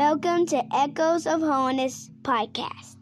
[0.00, 2.96] Welcome to Echoes of Holiness podcast.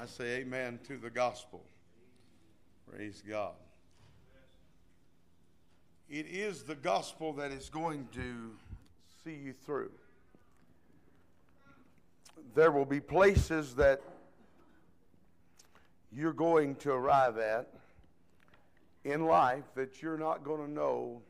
[0.00, 1.64] I say amen to the gospel.
[2.88, 3.54] Praise God.
[6.08, 8.52] It is the gospel that is going to
[9.24, 9.90] see you through.
[12.54, 14.00] There will be places that
[16.12, 17.68] you're going to arrive at
[19.02, 21.22] in life that you're not going to know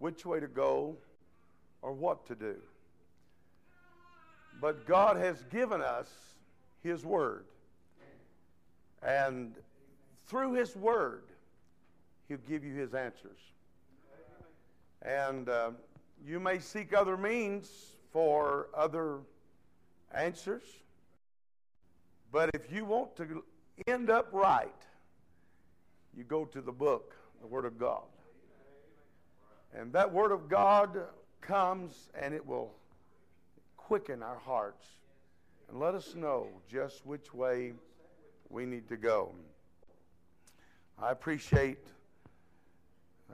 [0.00, 0.96] which way to go
[1.82, 2.56] or what to do.
[4.60, 6.10] But God has given us
[6.82, 7.44] His Word.
[9.02, 9.54] And
[10.26, 11.22] through His Word,
[12.28, 13.38] He'll give you His answers.
[15.02, 15.70] And uh,
[16.26, 17.70] you may seek other means
[18.12, 19.18] for other
[20.14, 20.64] answers.
[22.32, 23.42] But if you want to
[23.86, 24.68] end up right,
[26.16, 28.02] you go to the book, the Word of God.
[29.74, 30.98] And that Word of God
[31.40, 32.72] comes and it will
[33.76, 34.86] quicken our hearts
[35.68, 37.72] and let us know just which way
[38.48, 39.32] we need to go.
[41.00, 41.78] I appreciate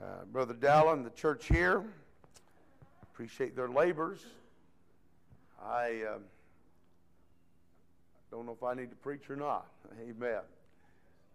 [0.01, 1.83] uh, Brother Dallin, the church here.
[3.01, 4.19] Appreciate their labors.
[5.61, 6.19] I uh,
[8.31, 9.65] don't know if I need to preach or not.
[9.99, 10.41] Amen.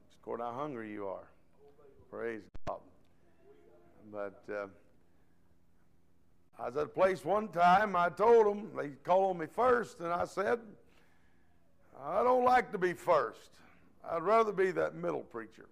[0.06, 1.28] It's according how hungry you are.
[2.10, 2.78] Praise God.
[4.12, 4.66] But uh,
[6.58, 10.00] I was at a place one time, I told them, they called on me first,
[10.00, 10.60] and I said,
[12.04, 13.50] I don't like to be first.
[14.08, 15.66] I'd rather be that middle preacher.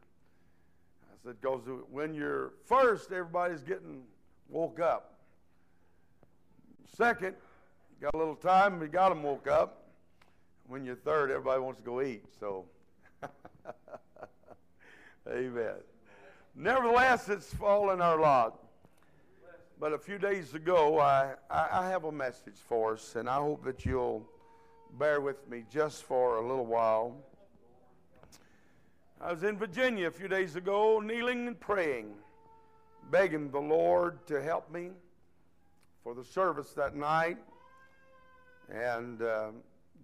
[1.03, 4.03] I said, because when you're first, everybody's getting
[4.49, 5.15] woke up.
[6.97, 7.35] Second,
[8.01, 9.85] you got a little time, you got them woke up.
[10.67, 12.25] When you're third, everybody wants to go eat.
[12.39, 12.65] So,
[15.29, 15.75] amen.
[16.55, 18.59] Nevertheless, it's fallen our lot.
[19.81, 23.65] But a few days ago, I, I have a message for us, and I hope
[23.65, 24.29] that you'll
[24.99, 27.17] bear with me just for a little while.
[29.23, 32.13] I was in Virginia a few days ago, kneeling and praying,
[33.11, 34.91] begging the Lord to help me
[36.05, 37.39] for the service that night.
[38.71, 39.53] And uh,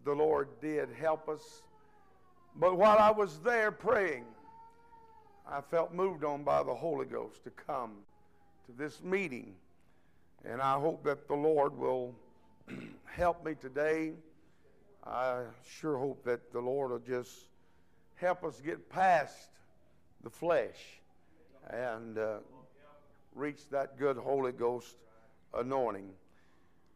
[0.07, 1.65] the Lord did help us.
[2.59, 4.25] But while I was there praying,
[5.47, 7.91] I felt moved on by the Holy Ghost to come
[8.65, 9.53] to this meeting
[10.49, 12.15] and I hope that the Lord will
[13.05, 14.13] help me today.
[15.05, 17.33] I sure hope that the Lord will just
[18.15, 19.51] help us get past
[20.23, 20.77] the flesh
[21.71, 22.39] and uh,
[23.35, 24.97] reach that good Holy Ghost
[25.55, 26.11] anointing.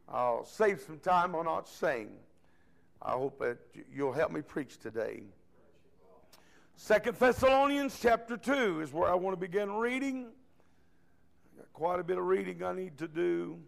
[0.09, 2.10] I'll save some time on not saying.
[3.03, 3.59] I hope that
[3.93, 5.22] you'll help me preach today.
[6.77, 10.28] Second Thessalonians chapter 2 is where I want to begin reading
[11.73, 13.59] quite a bit of reading I need to do.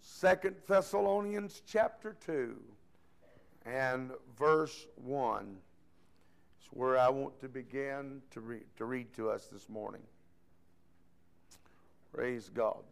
[0.00, 2.56] Second Thessalonians chapter 2
[3.66, 5.56] and verse 1
[6.60, 10.02] is where I want to begin to read, to read to us this morning.
[12.12, 12.82] Praise God.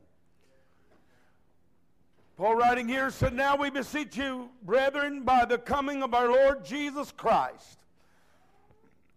[2.37, 6.65] Paul writing here said, Now we beseech you, brethren, by the coming of our Lord
[6.67, 7.78] Jesus Christ,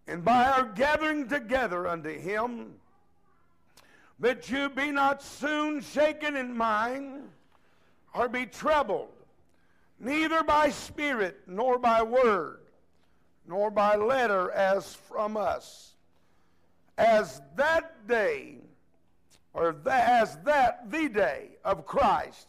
[0.07, 2.75] and by our gathering together unto him,
[4.19, 7.29] that you be not soon shaken in mind
[8.13, 9.09] or be troubled,
[9.99, 12.59] neither by spirit, nor by word,
[13.47, 15.93] nor by letter as from us,
[16.97, 18.57] as that day,
[19.53, 22.47] or as that the day of Christ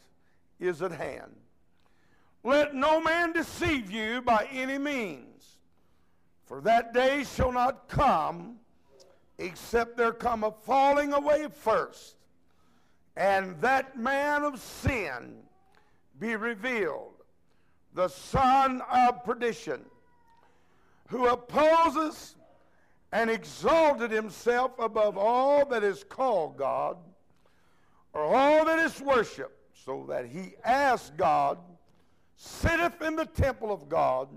[0.58, 1.32] is at hand.
[2.42, 5.58] Let no man deceive you by any means,
[6.46, 8.56] for that day shall not come
[9.40, 12.16] except there come a falling away first,
[13.16, 15.36] and that man of sin
[16.18, 17.14] be revealed,
[17.94, 19.84] the son of perdition,
[21.08, 22.36] who opposes
[23.12, 26.96] and exalted himself above all that is called God,
[28.12, 31.58] or all that is worshiped, so that he as God
[32.36, 34.28] sitteth in the temple of God,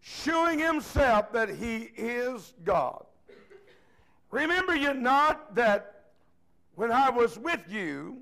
[0.00, 3.05] shewing himself that he is God.
[4.36, 6.02] Remember you not that
[6.74, 8.18] when I was with you,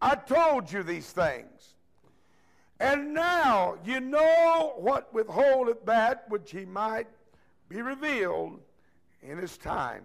[0.00, 1.74] I told you these things.
[2.78, 7.08] And now you know what withholdeth that which he might
[7.68, 8.60] be revealed
[9.20, 10.04] in his time.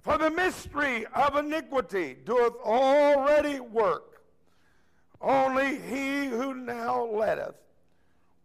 [0.00, 4.22] For the mystery of iniquity doeth already work.
[5.20, 7.56] Only he who now letteth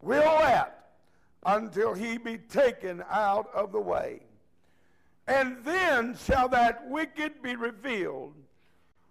[0.01, 0.89] will let
[1.45, 4.25] until he be taken out of the way.
[5.27, 8.36] And then shall that wicked be revealed,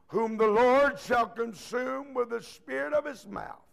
[0.09, 3.67] whom the Lord shall consume with the spirit of his mouth,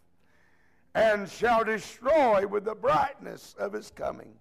[0.94, 4.34] and shall destroy with the brightness of his coming.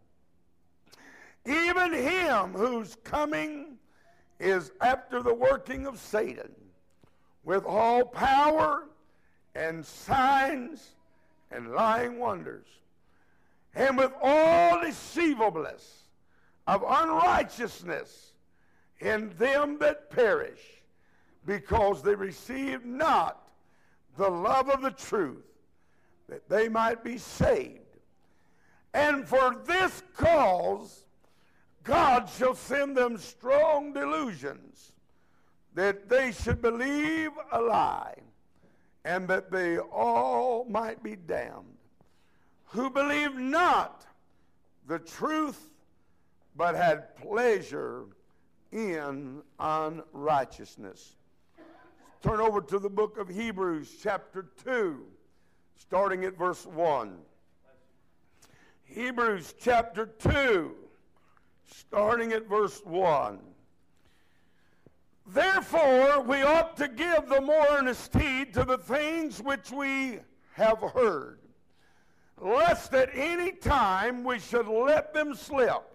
[1.46, 3.78] Even him whose coming
[4.40, 6.52] is after the working of Satan,
[7.44, 8.88] with all power
[9.54, 10.96] and signs
[11.52, 12.66] and lying wonders,
[13.76, 16.01] and with all deceivableness
[16.68, 18.34] of unrighteousness
[19.00, 20.62] in them that perish,
[21.46, 23.48] because they receive not
[24.18, 25.46] the love of the truth,
[26.30, 27.80] that they might be saved.
[28.94, 31.06] And for this cause,
[31.84, 34.92] God shall send them strong delusions,
[35.74, 38.16] that they should believe a lie,
[39.04, 41.78] and that they all might be damned,
[42.66, 44.06] who believe not
[44.88, 45.71] the truth,
[46.56, 48.06] but had pleasure
[48.72, 51.16] in unrighteousness.
[52.22, 55.04] Turn over to the book of Hebrews, chapter 2,
[55.76, 57.18] starting at verse 1.
[58.84, 60.76] Hebrews chapter 2,
[61.66, 63.40] starting at verse 1.
[65.28, 70.20] Therefore, we ought to give the more earnest heed to the things which we
[70.54, 71.40] have heard,
[72.38, 75.91] lest at any time we should let them slip.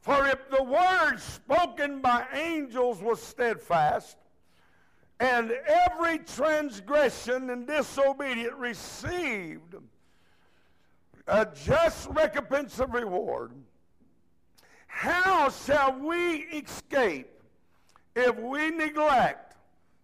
[0.00, 4.16] For if the word spoken by angels was steadfast,
[5.18, 9.74] and every transgression and disobedient received
[11.26, 13.52] a just recompense of reward,
[14.86, 17.28] how shall we escape
[18.16, 19.56] if we neglect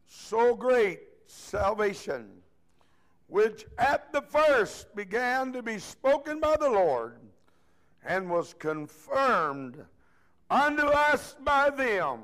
[0.07, 2.29] so great salvation,
[3.29, 7.17] which at the first began to be spoken by the Lord
[8.07, 9.85] and was confirmed
[10.49, 12.21] unto us by them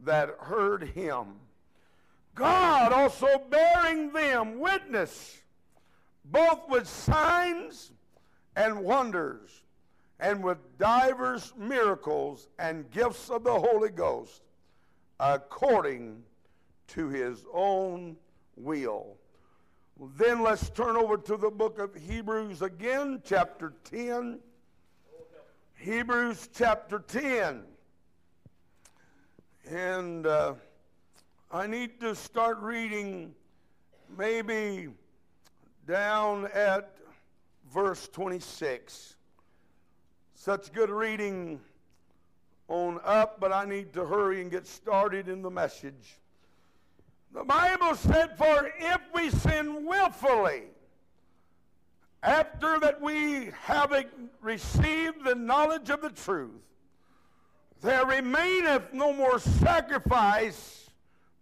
[0.00, 1.26] that heard him?
[2.34, 5.42] God also bearing them witness,
[6.24, 7.92] both with signs
[8.56, 9.62] and wonders,
[10.20, 14.42] and with divers miracles and gifts of the Holy Ghost,
[15.20, 16.22] according
[16.88, 18.16] to his own
[18.56, 19.16] will.
[20.16, 24.38] Then let's turn over to the book of Hebrews again, chapter 10.
[25.82, 27.62] Hebrews chapter 10.
[29.68, 30.26] And.
[30.26, 30.54] Uh,
[31.54, 33.34] I need to start reading
[34.16, 34.88] maybe
[35.86, 36.96] down at
[37.70, 39.16] verse 26.
[40.34, 41.60] Such good reading
[42.68, 46.20] on up, but I need to hurry and get started in the message.
[47.34, 50.62] The Bible said, For if we sin willfully,
[52.22, 53.92] after that we have
[54.40, 56.50] received the knowledge of the truth,
[57.80, 60.90] there remaineth no more sacrifice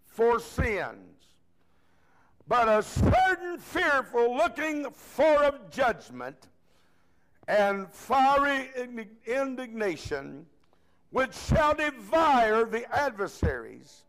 [0.06, 1.26] for sins,
[2.48, 6.48] but a certain fearful looking for of judgment
[7.46, 8.70] and fiery
[9.26, 10.46] indignation
[11.10, 14.04] which shall devour the adversaries.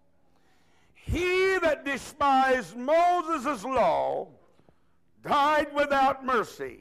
[0.94, 4.28] He that despised Moses' law
[5.24, 6.80] died without mercy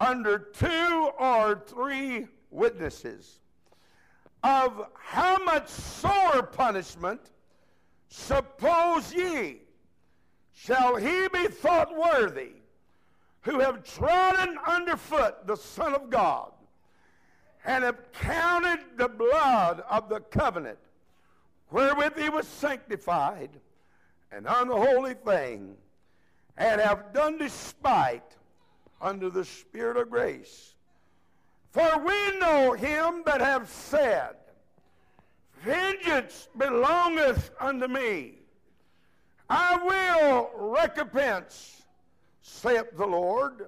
[0.00, 3.40] under two or three witnesses.
[4.44, 7.32] Of how much sore punishment
[8.14, 9.62] Suppose ye,
[10.52, 12.50] shall he be thought worthy,
[13.40, 16.52] who have trodden underfoot the Son of God,
[17.64, 20.78] and have counted the blood of the covenant,
[21.70, 23.48] wherewith he was sanctified,
[24.30, 25.74] an unholy thing,
[26.56, 28.36] and have done despite
[29.00, 30.74] under the Spirit of grace.
[31.70, 34.36] For we know him that have said,
[35.62, 38.34] Vengeance belongeth unto me.
[39.48, 41.82] I will recompense,
[42.42, 43.66] saith the Lord.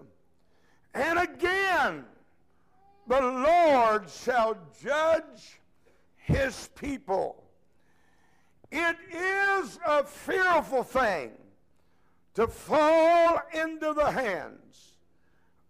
[0.92, 2.04] And again,
[3.06, 5.60] the Lord shall judge
[6.16, 7.44] his people.
[8.70, 11.30] It is a fearful thing
[12.34, 14.94] to fall into the hands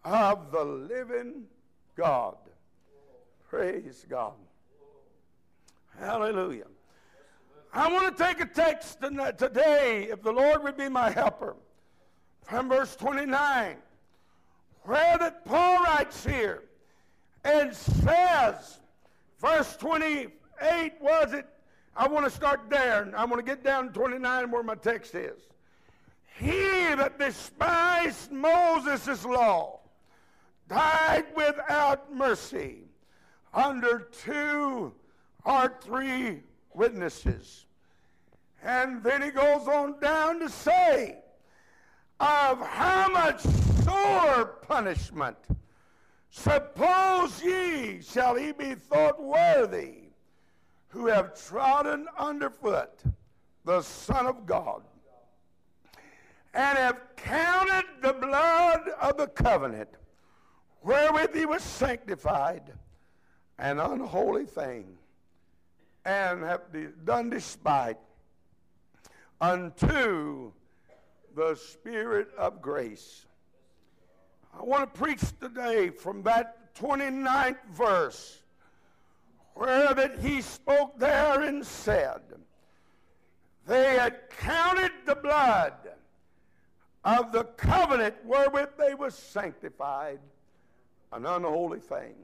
[0.05, 1.45] of the living
[1.95, 2.37] God.
[3.49, 4.35] Praise God.
[5.99, 6.67] Hallelujah.
[7.73, 11.57] I want to take a text today, if the Lord would be my helper,
[12.43, 13.77] from verse 29,
[14.83, 16.65] where that Paul writes here
[17.45, 18.81] and says,
[19.41, 21.47] verse 28 was it?
[21.97, 24.75] I want to start there, and I want to get down to 29 where my
[24.75, 25.41] text is.
[26.39, 29.81] He that despised Moses' law
[30.69, 32.83] died without mercy
[33.53, 34.93] under two
[35.45, 36.41] or three
[36.73, 37.67] witnesses.
[38.63, 41.19] And then he goes on down to say,
[42.19, 43.41] of how much
[43.85, 45.37] sore punishment
[46.31, 50.05] suppose ye shall he be thought worthy
[50.89, 53.03] who have trodden underfoot
[53.65, 54.83] the Son of God
[56.55, 59.89] and have counted the blood of the covenant
[60.83, 62.73] wherewith he was sanctified
[63.59, 64.97] an unholy thing
[66.05, 66.63] and have
[67.05, 67.97] done despite
[69.41, 70.53] unto
[71.35, 73.27] the Spirit of grace.
[74.57, 78.43] I want to preach today from that 29th verse
[79.55, 82.21] where that he spoke there and said,
[83.67, 85.75] They had counted the blood
[87.05, 90.19] of the covenant wherewith they were sanctified,
[91.13, 92.15] an unholy thing.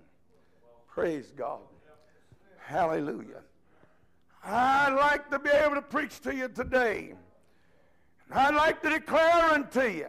[0.89, 1.61] Praise God.
[2.59, 3.43] Hallelujah.
[4.43, 7.15] I'd like to be able to preach to you today.
[8.33, 10.09] I'd like to declare unto you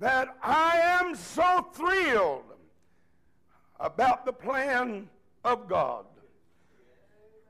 [0.00, 2.44] that I am so thrilled
[3.78, 5.08] about the plan
[5.44, 6.06] of God.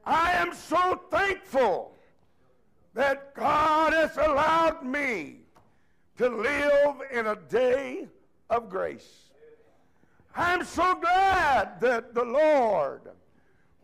[0.04, 1.96] I am so thankful
[2.94, 5.40] that God has allowed me
[6.20, 8.06] to live in a day
[8.50, 9.30] of grace.
[10.36, 13.00] I'm so glad that the Lord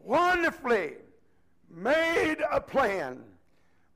[0.05, 0.97] wonderfully
[1.75, 3.21] made a plan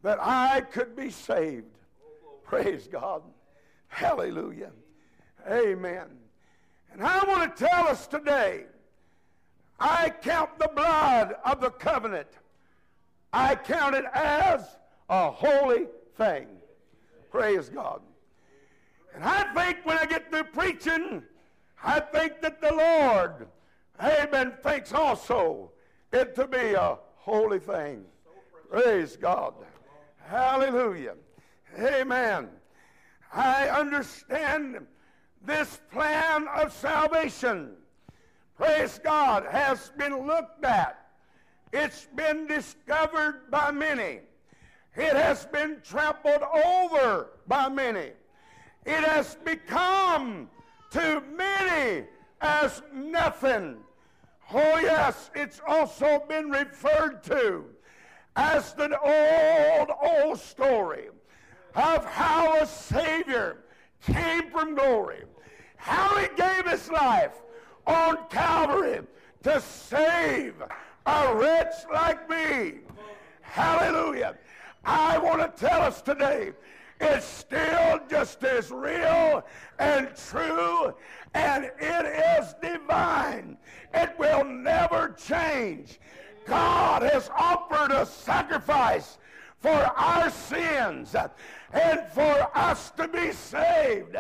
[0.02, 1.76] that I could be saved.
[2.42, 3.20] Praise God.
[3.88, 4.70] Hallelujah.
[5.47, 6.06] Amen.
[6.94, 8.64] And I want to tell us today
[9.78, 12.28] I count the blood of the covenant,
[13.35, 14.64] I count it as
[15.11, 16.47] a holy thing.
[17.30, 18.00] Praise God.
[19.14, 21.22] And I think when I get through preaching,
[21.82, 23.48] I think that the Lord,
[24.02, 25.70] amen, thinks also
[26.12, 28.04] it to be a holy thing.
[28.70, 29.54] Praise God.
[30.26, 31.14] Hallelujah.
[31.78, 32.48] Amen.
[33.32, 34.86] I understand
[35.44, 37.72] this plan of salvation,
[38.56, 41.08] praise God, has been looked at.
[41.72, 44.20] It's been discovered by many.
[44.96, 48.10] It has been trampled over by many.
[48.84, 50.49] It has become
[50.90, 52.06] to many
[52.40, 53.76] as nothing.
[54.52, 57.64] Oh, yes, it's also been referred to
[58.37, 61.08] as the old, old story
[61.75, 63.58] of how a Savior
[64.02, 65.25] came from glory,
[65.76, 67.42] how he gave his life
[67.87, 69.00] on Calvary
[69.42, 70.54] to save
[71.06, 72.80] a wretch like me.
[73.42, 74.37] Hallelujah.
[74.84, 76.52] I want to tell us today
[77.00, 79.45] it's still just as real
[79.78, 80.95] and true,
[81.35, 83.57] and it is divine.
[83.95, 85.99] It will never change.
[86.47, 89.19] God has offered a sacrifice
[89.61, 91.14] for our sins
[91.73, 94.16] and for us to be saved.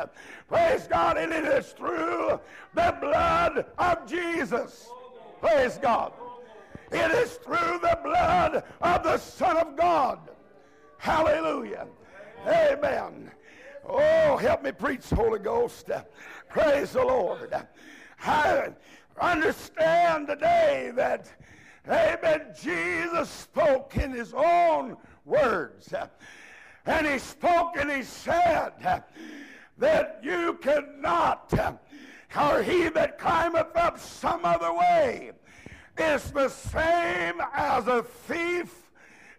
[0.48, 1.16] Praise God.
[1.16, 2.38] And it is through
[2.74, 4.88] the blood of Jesus.
[5.40, 6.12] Praise God.
[6.92, 10.18] It is through the blood of the Son of God.
[10.98, 11.86] Hallelujah.
[12.46, 13.30] Amen.
[13.86, 15.90] Oh, help me preach, Holy Ghost.
[16.48, 17.54] Praise the Lord.
[18.24, 18.68] I
[19.20, 21.30] understand today that,
[21.88, 25.92] amen, Jesus spoke in his own words.
[26.86, 29.04] And he spoke and he said
[29.78, 31.52] that you cannot,
[32.38, 35.32] or he that climbeth up some other way
[35.98, 38.90] is the same as a thief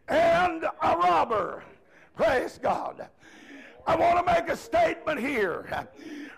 [0.08, 1.64] and a robber.
[2.22, 3.08] Praise God.
[3.88, 5.88] I want to make a statement here.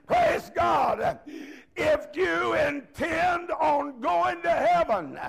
[0.07, 1.19] Praise God.
[1.75, 5.19] If you intend on going to heaven,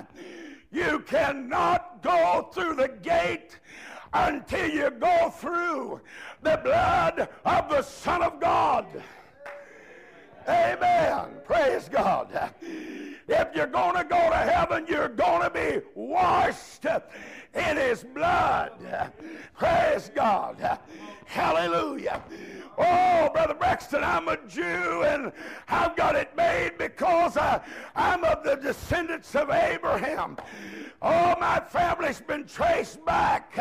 [0.71, 3.59] you cannot go through the gate
[4.13, 5.99] until you go through
[6.41, 8.85] the blood of the Son of God.
[10.47, 11.31] Amen.
[11.43, 12.51] Praise God.
[12.61, 16.85] If you're going to go to heaven, you're going to be washed
[17.55, 18.71] in his blood.
[19.57, 20.79] Praise God.
[21.25, 22.21] Hallelujah.
[22.77, 25.31] Oh, Brother Braxton, I'm a Jew and
[25.69, 27.61] I've got it made because I,
[27.95, 30.37] I'm of the descendants of Abraham.
[31.01, 33.57] Oh, my family's been traced back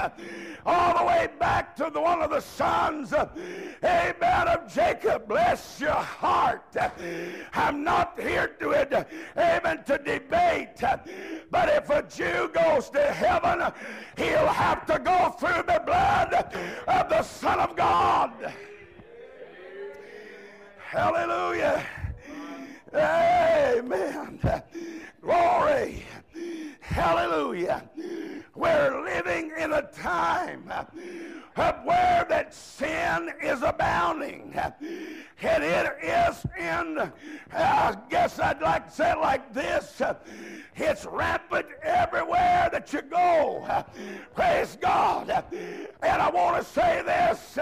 [0.66, 5.28] all the way back to the, one of the sons, amen, of Jacob.
[5.28, 6.76] Bless your heart.
[7.52, 10.82] I'm not here to amen, to debate.
[11.50, 13.72] But if a Jew goes to heaven,
[14.16, 16.34] he'll have to go through the blood
[16.86, 18.52] of the Son of God.
[20.78, 21.84] Hallelujah.
[22.94, 24.38] Amen.
[25.20, 26.04] Glory.
[26.80, 27.88] Hallelujah.
[28.54, 30.70] We're living in a time
[31.56, 34.54] of where that sin is abounding.
[35.44, 37.12] And it is in,
[37.52, 40.00] I guess I'd like to say it like this
[40.76, 43.64] it's rampant everywhere that you go.
[44.34, 45.30] Praise God.
[46.02, 47.58] And I want to say this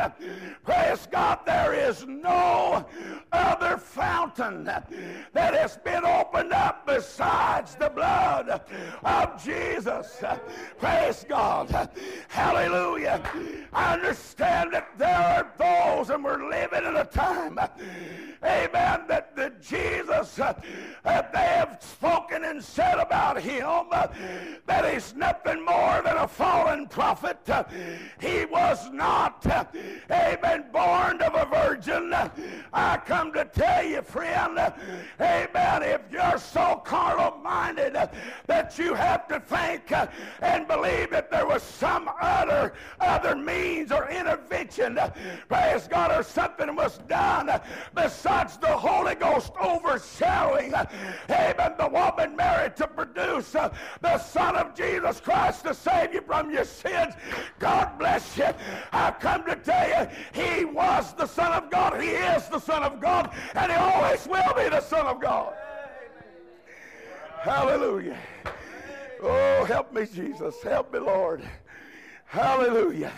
[0.65, 2.87] praise God, there is no
[3.33, 4.89] other fountain that
[5.35, 8.63] has been opened up besides the blood
[9.05, 10.23] of Jesus.
[10.79, 11.91] Praise God.
[12.29, 13.23] Hallelujah.
[13.73, 17.59] I understand that there are those, and we're living in a time
[18.45, 20.55] amen, that the Jesus uh,
[21.05, 24.09] that they have spoken and said about him uh,
[24.67, 27.39] that he's nothing more than a fallen prophet.
[27.49, 27.65] Uh,
[28.21, 29.65] he was not, uh,
[30.11, 32.15] amen, born of a virgin.
[32.73, 34.59] I come to tell you, friend,
[35.21, 37.95] amen, if you're so carnal minded
[38.47, 39.93] that you have to think
[40.41, 44.99] and believe that there was some other other means or intervention,
[45.49, 47.49] praise God, or something was done
[47.95, 50.73] besides the Holy Ghost overshadowing,
[51.31, 56.21] amen, the woman married to produce uh, the Son of Jesus Christ to save you
[56.23, 57.15] from your sins.
[57.59, 58.49] God bless you.
[58.93, 62.01] I've come to tell you, He was the Son of God.
[62.01, 65.55] He is the Son of God, and He always will be the Son of God.
[67.41, 68.19] Hallelujah.
[69.21, 70.63] Oh, help me, Jesus.
[70.63, 71.43] Help me, Lord.
[72.25, 73.13] Hallelujah.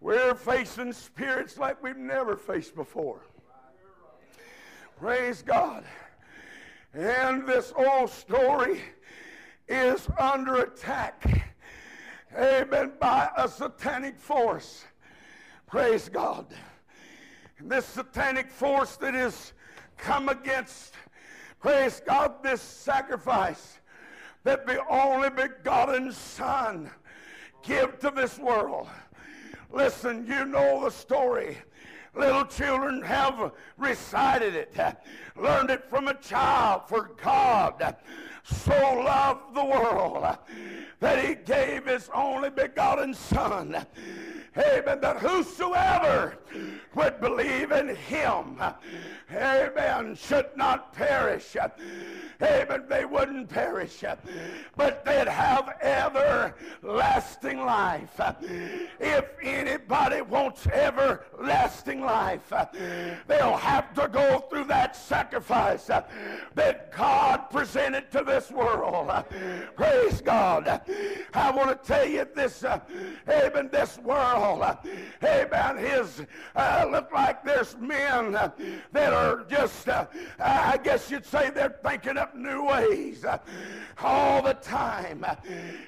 [0.00, 3.20] We're facing spirits like we've never faced before.
[4.98, 5.84] Praise God.
[6.92, 8.80] And this old story
[9.68, 11.46] is under attack.
[12.36, 12.94] Amen.
[12.98, 14.86] By a satanic force.
[15.68, 16.46] Praise God.
[17.58, 19.52] And this satanic force that is
[19.98, 20.94] come against,
[21.60, 23.78] praise God, this sacrifice
[24.42, 26.90] that the only begotten Son
[27.62, 28.88] give to this world.
[29.70, 31.58] Listen, you know the story.
[32.18, 34.76] Little children have recited it,
[35.36, 37.96] learned it from a child, for God
[38.48, 40.36] so loved the world
[41.00, 43.86] that he gave his only begotten Son.
[44.56, 45.00] Amen.
[45.00, 46.38] That whosoever
[46.94, 48.60] would believe in him,
[49.30, 51.54] amen, should not perish.
[52.42, 52.84] Amen.
[52.88, 54.02] They wouldn't perish,
[54.74, 58.20] but they'd have everlasting life.
[58.98, 62.52] If anybody wants everlasting life,
[63.28, 69.10] they'll have to go through that sacrifice that God presented to this world.
[69.74, 70.80] Praise God.
[71.34, 72.78] I want to tell you this, uh,
[73.28, 74.64] amen, this world,
[75.24, 76.22] amen, his,
[76.54, 78.32] uh, look like there's men
[78.92, 80.06] that are just, uh,
[80.38, 83.38] I guess you'd say they're thinking up new ways uh,
[84.00, 85.26] all the time.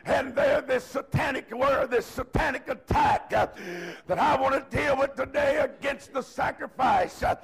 [0.04, 3.46] And they're this satanic word, this satanic attack uh,
[4.08, 7.36] that I want to deal with today against the sacrifice uh,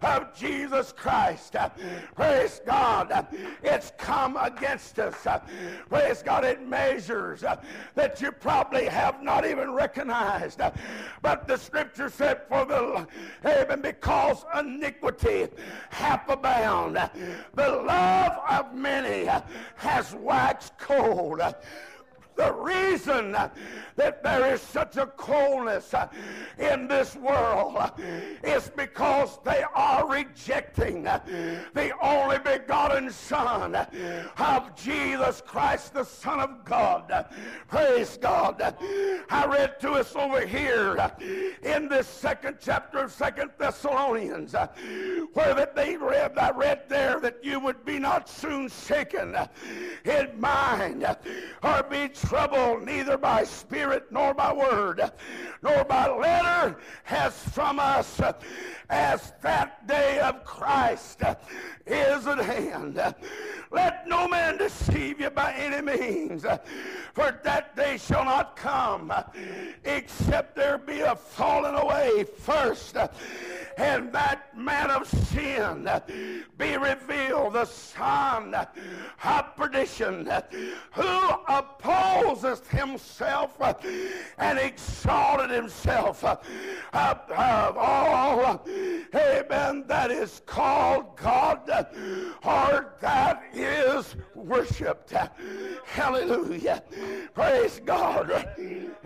[0.00, 1.54] of Jesus Christ.
[2.14, 3.26] Praise God.
[3.62, 5.26] It's come against us.
[5.26, 5.40] Uh,
[5.88, 6.44] praise God.
[6.44, 7.44] It measures
[7.94, 10.60] that you probably have not even recognized.
[11.22, 13.06] But the scripture said, for the,
[13.62, 15.48] even because iniquity
[15.90, 16.96] hath abound,
[17.54, 19.28] the love of many
[19.76, 21.40] has waxed cold
[22.36, 23.36] the reason
[23.96, 26.08] that there is such a coldness uh,
[26.58, 27.90] in this world uh,
[28.42, 31.20] is because they are rejecting uh,
[31.74, 37.26] the only begotten Son of Jesus Christ, the Son of God.
[37.68, 38.60] Praise God.
[39.30, 40.96] I read to us over here
[41.62, 44.54] in this second chapter of Second Thessalonians
[45.34, 49.36] where that they read, I read there that you would be not soon shaken
[50.04, 51.06] in mind
[51.62, 55.00] or be troubled neither by spirit nor by word
[55.62, 58.20] nor by letter has from us
[58.90, 61.22] as that day of Christ
[61.86, 63.00] is at hand.
[63.70, 66.42] Let no man deceive you by any means,
[67.12, 69.12] for that day shall not come
[69.84, 72.96] except there be a falling away first,
[73.76, 75.88] and that man of sin
[76.58, 80.30] be revealed, the son of perdition,
[80.92, 83.60] who opposeth himself
[84.38, 86.36] and exalted himself uh,
[86.92, 88.58] above oh, all, uh,
[89.14, 91.68] amen, that is called God
[92.44, 95.12] or that is worshiped.
[95.84, 96.82] Hallelujah.
[97.34, 98.30] Praise God.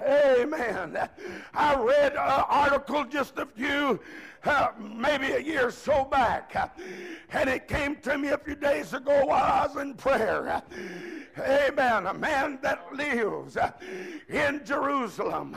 [0.01, 1.09] Amen.
[1.55, 4.01] I read an article just a few,
[4.45, 6.69] uh, maybe a year or so back, uh,
[7.33, 10.49] and it came to me a few days ago while I was in prayer.
[10.49, 10.61] Uh,
[11.39, 12.07] amen.
[12.07, 13.71] A man that lives uh,
[14.29, 15.57] in Jerusalem.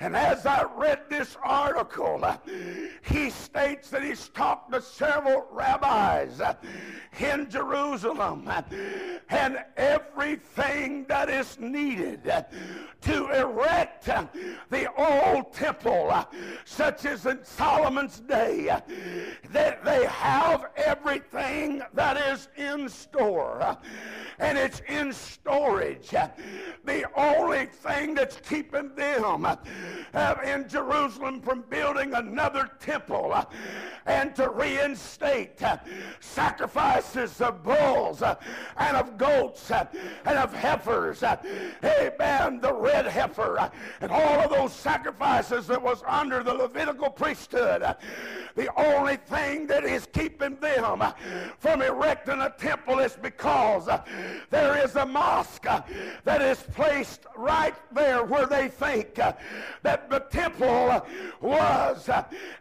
[0.00, 2.24] And as I read this article,
[3.02, 6.40] he states that he's talked to several rabbis
[7.18, 8.50] in Jerusalem
[9.28, 12.22] and everything that is needed
[13.02, 14.08] to erect
[14.70, 16.26] the old temple,
[16.64, 17.44] such as in
[17.96, 18.66] Day,
[19.52, 23.78] that they have everything that is in store
[24.38, 26.10] and it's in storage.
[26.84, 33.46] The only thing that's keeping them uh, in Jerusalem from building another temple uh,
[34.04, 35.78] and to reinstate uh,
[36.20, 41.22] sacrifices of bulls and of goats and of heifers.
[41.22, 42.60] Amen.
[42.60, 47.85] The red heifer and all of those sacrifices that was under the Levitical priesthood.
[48.56, 51.02] The only thing that is keeping them
[51.58, 53.86] from erecting a temple is because
[54.48, 55.66] there is a mosque
[56.24, 61.06] that is placed right there where they think that the temple
[61.42, 62.08] was.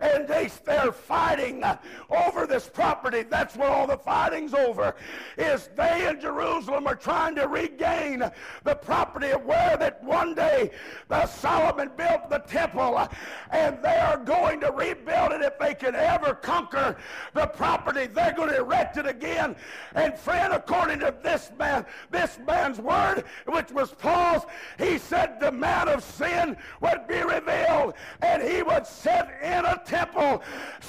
[0.01, 1.63] And they, they're fighting
[2.09, 3.23] over this property.
[3.23, 4.95] That's what all the fighting's over.
[5.37, 8.29] Is they in Jerusalem are trying to regain
[8.65, 10.71] the property of where that one day
[11.07, 13.07] the Solomon built the temple.
[13.51, 16.97] And they are going to rebuild it if they can ever conquer
[17.33, 18.07] the property.
[18.07, 19.55] They're going to erect it again.
[19.93, 24.45] And friend, according to this man, this man's word, which was Paul's,
[24.77, 29.81] he said the man of sin would be revealed and he would sit in a
[29.85, 30.41] temple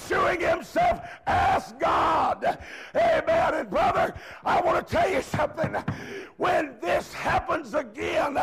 [0.08, 2.58] showing himself as God.
[2.94, 3.54] Amen.
[3.54, 5.76] And brother, I want to tell you something.
[6.37, 8.37] When this happens again,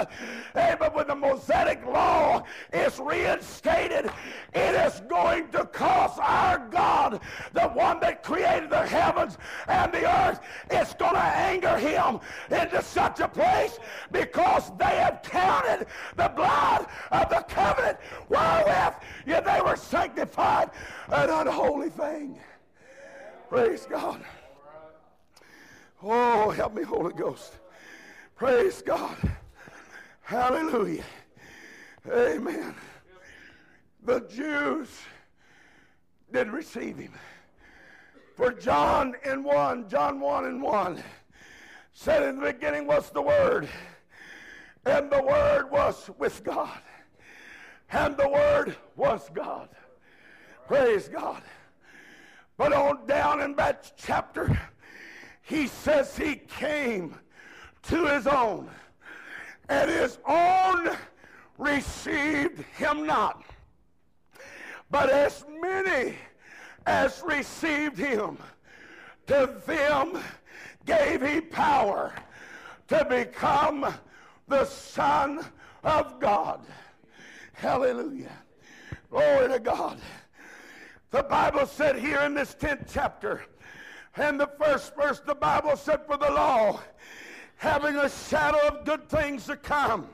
[0.56, 4.10] amen, when the Mosaic law is reinstated,
[4.54, 7.22] it is going to cause our God,
[7.54, 10.40] the one that created the heavens and the earth,
[10.72, 13.78] it's going to anger him into such a place
[14.12, 20.72] because they have counted the blood of the covenant wherewith yeah, they were sanctified
[21.10, 22.40] an unholy thing.
[23.50, 24.24] Praise God.
[26.02, 27.60] Oh, help me, Holy Ghost.
[28.44, 29.16] Praise God.
[30.20, 31.06] Hallelujah.
[32.12, 32.76] Amen.
[34.04, 34.90] The Jews
[36.30, 37.14] did receive him.
[38.36, 41.02] For John in 1, John 1 and 1
[41.94, 43.70] said in the beginning was the Word,
[44.86, 46.82] and the Word was with God,
[47.92, 49.70] and the Word was God.
[50.68, 51.42] Praise God.
[52.58, 54.60] But on down in that chapter,
[55.44, 57.18] he says he came
[57.84, 58.70] to his own,
[59.70, 60.90] and his own
[61.58, 63.44] received him not.
[64.90, 66.16] But as many
[66.86, 68.38] as received him,
[69.28, 70.20] to them
[70.86, 72.14] gave he power
[72.90, 73.94] to become
[74.48, 75.46] the Son
[75.84, 76.62] of God.
[77.54, 78.32] Hallelujah.
[79.10, 80.00] Glory to God.
[81.12, 83.44] The Bible said here in this 10th chapter,
[84.16, 86.80] and the first verse, the Bible said, For the law,
[87.58, 90.10] having a shadow of good things to come,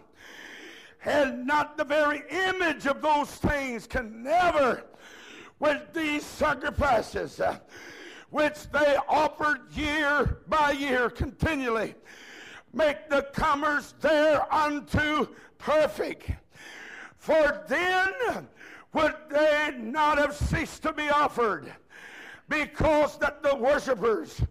[1.06, 4.84] and not the very image of those things can never,
[5.60, 7.58] with these sacrifices, uh,
[8.30, 11.96] which they offered year by year continually,
[12.74, 16.32] make the comers thereunto perfect.
[17.18, 18.48] For then
[18.94, 21.72] would they not have ceased to be offered,
[22.48, 24.42] because that the worshippers,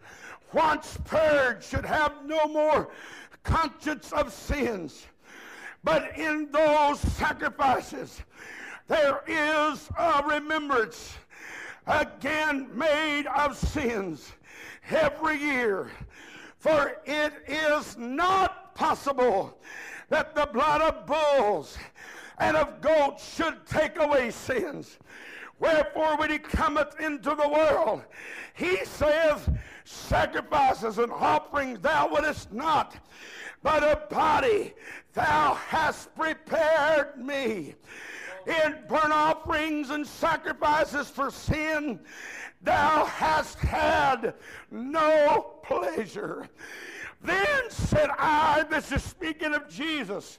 [0.52, 2.90] once purged, should have no more
[3.42, 5.06] conscience of sins.
[5.84, 8.22] But in those sacrifices,
[8.86, 11.16] there is a remembrance
[11.86, 14.32] again made of sins
[14.90, 15.90] every year.
[16.58, 19.58] For it is not possible
[20.08, 21.78] that the blood of bulls
[22.38, 24.98] and of goats should take away sins.
[25.60, 28.02] Wherefore, when he cometh into the world,
[28.54, 29.48] he saith,
[29.84, 32.96] Sacrifices and offerings thou wouldest not,
[33.62, 34.74] but a body
[35.14, 37.74] thou hast prepared me
[38.46, 42.00] in burnt offerings and sacrifices for sin,
[42.62, 44.34] thou hast had
[44.70, 46.48] no pleasure.
[47.22, 50.38] Then said I, this is speaking of Jesus,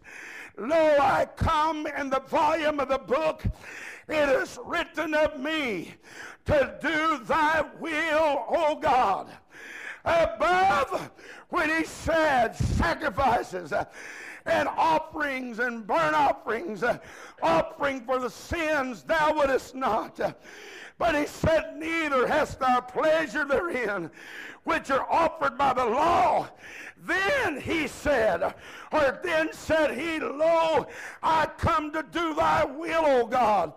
[0.59, 3.43] Lo, I come in the volume of the book.
[4.09, 5.93] It is written of me
[6.45, 9.29] to do thy will, O God.
[10.03, 11.11] Above,
[11.49, 13.71] when he said sacrifices,
[14.45, 16.97] and offerings and burnt offerings, uh,
[17.41, 20.19] offering for the sins thou wouldest not.
[20.99, 24.11] But he said, Neither hast thou pleasure therein,
[24.65, 26.49] which are offered by the law.
[27.05, 28.53] Then he said,
[28.91, 30.85] or then said he, Lo,
[31.23, 33.71] I come to do thy will, O God.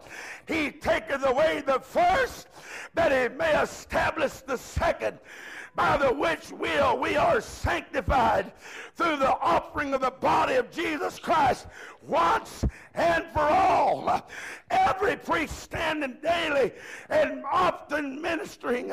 [0.49, 2.49] He taketh away the first,
[2.95, 5.19] that he may establish the second
[5.75, 8.53] by the which will we are sanctified
[8.95, 11.67] through the offering of the body of Jesus Christ
[12.07, 14.29] once and for all.
[14.71, 16.73] Every priest standing daily
[17.09, 18.93] and often ministering,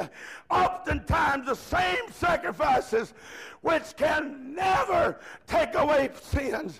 [0.50, 3.14] oftentimes the same sacrifices
[3.62, 6.80] which can never take away sins.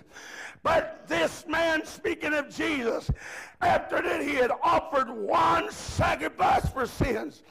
[0.64, 3.10] But this man, speaking of Jesus,
[3.62, 7.44] after that he had offered one sacrifice for sins,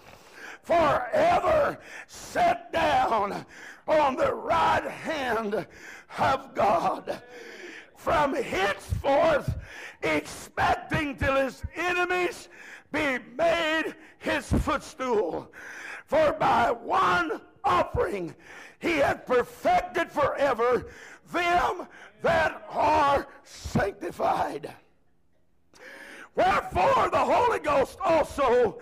[0.68, 3.46] forever set down
[3.87, 5.66] on the right hand
[6.18, 7.22] of God.
[7.96, 9.57] From henceforth,
[10.02, 12.50] expecting till his enemies
[12.92, 15.50] be made his footstool.
[16.04, 18.35] For by one offering
[18.78, 20.87] he hath perfected forever
[21.33, 21.88] them
[22.20, 24.70] that are sanctified.
[26.35, 28.78] Wherefore the Holy Ghost also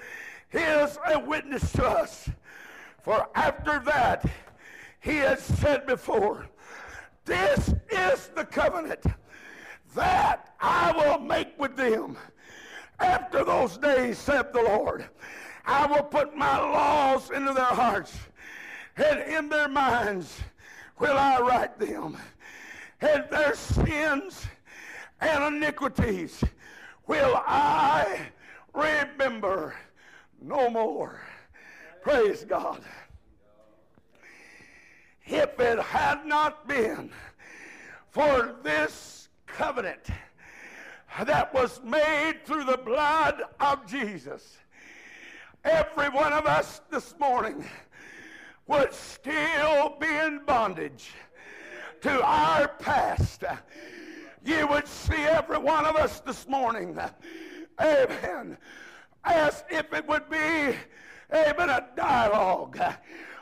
[0.53, 2.29] is a witness to us.
[3.03, 4.25] For after that,
[5.01, 6.47] he has said before,
[7.25, 9.05] This is the covenant
[9.95, 12.17] that I will make with them.
[12.99, 15.09] After those days, saith the Lord,
[15.65, 18.17] I will put my laws into their hearts,
[18.97, 20.41] and in their minds
[20.99, 22.17] will I write them.
[23.01, 24.47] And their sins
[25.21, 26.43] and iniquities
[27.07, 28.21] will I
[28.75, 29.75] remember
[30.43, 31.21] no more.
[32.03, 32.83] Praise God.
[35.25, 37.11] If it had not been
[38.11, 40.07] for this covenant
[41.25, 44.59] that was made through the blood of Jesus,
[45.65, 47.65] every one of us this morning
[48.67, 51.11] would still be in bondage
[52.03, 53.45] to our past.
[54.45, 56.97] You would see every one of us this morning,
[57.81, 58.59] amen,
[59.27, 60.77] as if it would be,
[61.35, 62.79] amen, a dialogue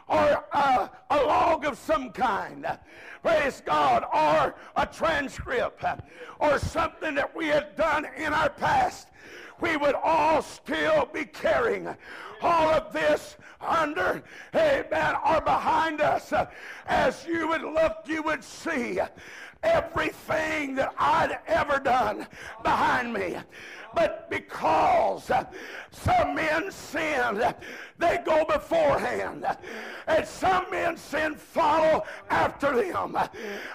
[0.09, 2.67] or a, a log of some kind.
[3.23, 4.05] Praise God.
[4.13, 5.85] Or a transcript
[6.41, 9.09] or something that we had done in our past.
[9.61, 11.89] We would all still be carrying
[12.43, 14.23] all of this under,
[14.55, 16.33] amen, or behind us.
[16.87, 19.01] As you would look, you would see
[19.63, 22.27] everything that I'd ever done
[22.63, 23.37] behind me.
[23.95, 25.31] But because
[25.91, 27.55] some men sinned,
[27.99, 29.47] they go beforehand.
[30.07, 33.17] And some men sin follow after them.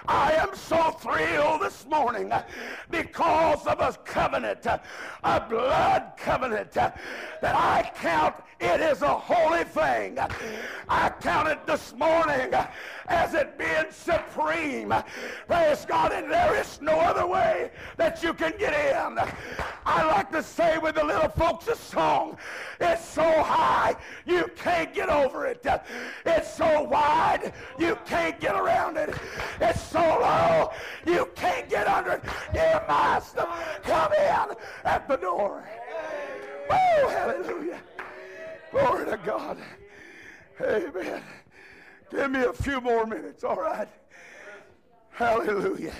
[0.06, 2.32] I am so thrilled this morning
[2.90, 6.98] because of a covenant, a blood covenant, that
[7.42, 10.18] I count it as a holy thing.
[10.88, 12.52] I count it this morning
[13.08, 14.94] as it being supreme.
[15.46, 19.18] Praise God, and there is no other way that you can get in.
[19.86, 22.36] I like to say with the little folks a song,
[22.80, 23.96] it's so high
[24.26, 25.64] you can't get over it.
[26.26, 29.14] It's so wide you can't get around it.
[29.60, 30.70] It's so low
[31.06, 32.22] you can't get under it.
[32.54, 33.36] You must
[33.82, 35.64] come in at the door.
[36.70, 37.80] Oh, hallelujah.
[38.70, 39.58] Glory to God.
[40.60, 41.22] Amen.
[42.10, 43.88] Give me a few more minutes, all right?
[45.10, 45.94] Hallelujah.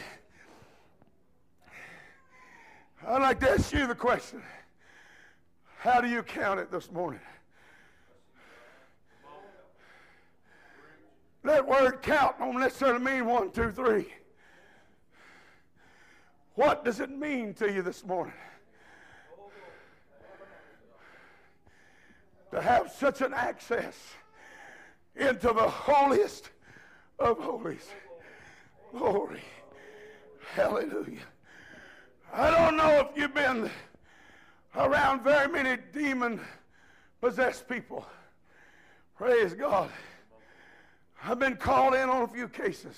[3.07, 4.42] I'd like to ask you the question
[5.79, 7.20] How do you count it this morning?
[11.42, 14.07] That word count don't necessarily mean one, two, three.
[16.55, 18.35] What does it mean to you this morning?
[22.50, 23.96] To have such an access
[25.16, 26.50] into the holiest
[27.18, 27.88] of holies.
[28.92, 29.42] Glory.
[30.55, 31.20] Hallelujah.
[32.33, 33.70] I don't know if you've been
[34.76, 36.40] around very many demon
[37.20, 38.05] possessed people.
[39.16, 39.90] Praise God.
[41.22, 42.96] I've been called in on a few cases.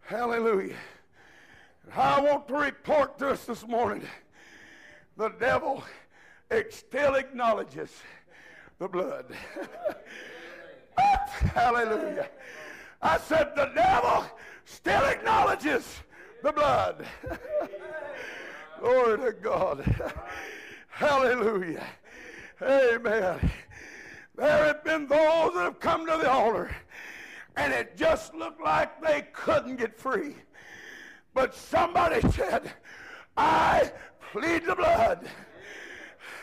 [0.00, 0.76] Hallelujah.
[1.94, 4.02] I want to report to us this morning
[5.16, 5.84] the devil
[6.70, 7.90] still acknowledges
[8.78, 9.26] the blood.
[11.54, 12.28] Hallelujah.
[13.02, 14.24] I said the devil
[14.64, 16.00] still acknowledges
[16.42, 17.04] the blood.
[18.80, 20.12] Glory to God.
[20.88, 21.84] Hallelujah.
[22.62, 23.50] Amen.
[24.36, 26.70] There have been those that have come to the altar
[27.56, 30.34] and it just looked like they couldn't get free.
[31.34, 32.72] But somebody said,
[33.36, 33.90] I
[34.32, 35.28] plead the blood.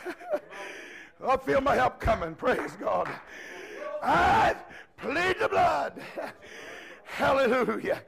[1.26, 2.34] I feel my help coming.
[2.34, 3.08] Praise God.
[4.02, 4.54] I
[4.96, 6.00] plead the blood.
[7.04, 8.02] Hallelujah.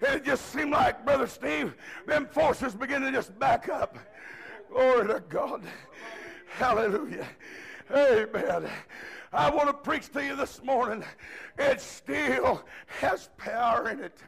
[0.00, 1.74] It just seemed like, Brother Steve,
[2.06, 3.98] them forces begin to just back up.
[4.70, 5.62] Glory to God.
[6.56, 7.26] Hallelujah.
[7.90, 8.68] Amen.
[9.32, 11.04] I want to preach to you this morning.
[11.58, 12.64] It still
[13.00, 14.18] has power in it.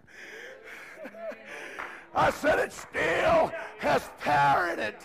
[2.15, 5.03] I said it still has power in it.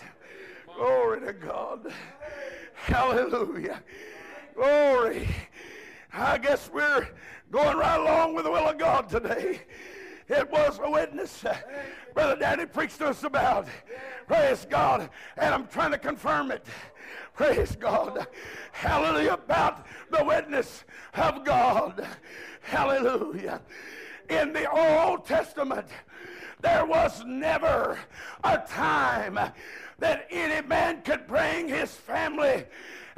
[0.76, 1.92] Glory to God.
[2.74, 3.82] Hallelujah.
[4.54, 5.28] Glory.
[6.12, 7.08] I guess we're
[7.50, 9.60] going right along with the will of God today.
[10.28, 11.44] It was a witness.
[11.44, 11.56] Uh,
[12.14, 13.68] Brother Daddy preached to us about.
[14.26, 15.10] Praise God.
[15.36, 16.64] And I'm trying to confirm it.
[17.34, 18.26] Praise God.
[18.72, 19.34] Hallelujah.
[19.34, 22.06] About the witness of God.
[22.62, 23.60] Hallelujah.
[24.30, 25.86] In the Old Testament,
[26.60, 27.98] there was never
[28.42, 29.38] a time
[29.98, 32.64] that any man could bring his family,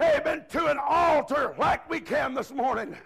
[0.01, 2.97] amen, to an altar like we can this morning.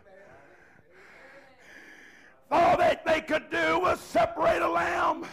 [2.50, 5.24] All that they could do was separate a lamb.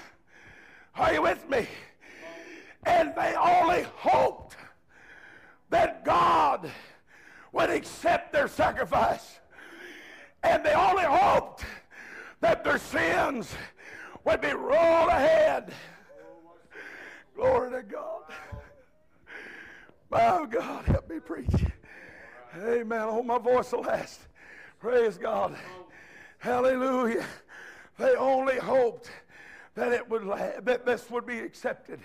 [0.96, 1.68] Are you with me?
[2.86, 4.56] And they only hoped
[5.70, 6.70] that God
[7.52, 9.40] would accept their sacrifice.
[10.44, 11.66] And they only hoped
[12.42, 13.54] that their sins
[14.24, 15.74] would be rolled ahead.
[17.36, 18.24] Glory to God.
[20.10, 21.66] My God, help me preach.
[22.56, 23.02] Amen.
[23.02, 24.22] Hope my voice will last.
[24.80, 25.56] Praise God.
[26.40, 27.26] Hallelujah.
[27.98, 29.10] They only hoped
[29.76, 30.24] that it would
[30.64, 32.00] that this would be accepted.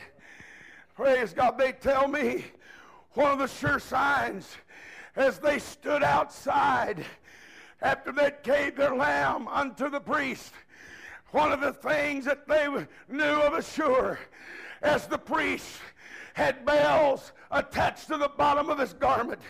[0.96, 1.58] Praise God.
[1.58, 2.44] They tell me
[3.14, 4.56] one of the sure signs
[5.16, 7.04] as they stood outside
[7.82, 10.52] after they gave their lamb unto the priest.
[11.30, 12.68] One of the things that they
[13.08, 14.18] knew of a sure
[14.82, 15.78] as the priest
[16.34, 19.40] had bells attached to the bottom of his garment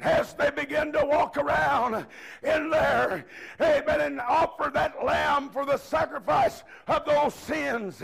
[0.00, 2.06] as they begin to walk around
[2.42, 3.24] in there,
[3.60, 8.02] amen, and offer that lamb for the sacrifice of those sins.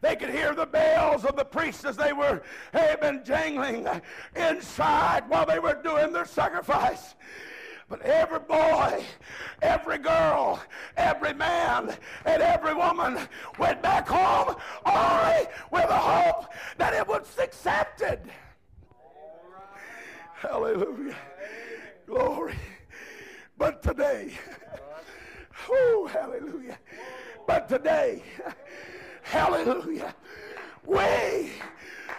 [0.00, 2.42] They could hear the bells of the priests as they were,
[2.74, 3.88] amen, jangling
[4.34, 7.14] inside while they were doing their sacrifice.
[7.88, 9.04] But every boy,
[9.62, 10.60] every girl,
[10.96, 13.18] every man, and every woman
[13.58, 16.46] went back home only with a hope
[16.78, 18.18] that it was accepted.
[20.34, 21.14] Hallelujah.
[22.06, 22.54] Glory.
[23.56, 24.32] But today,
[25.70, 26.78] oh, hallelujah.
[27.46, 28.22] But today,
[29.26, 30.14] hallelujah,
[30.84, 31.50] we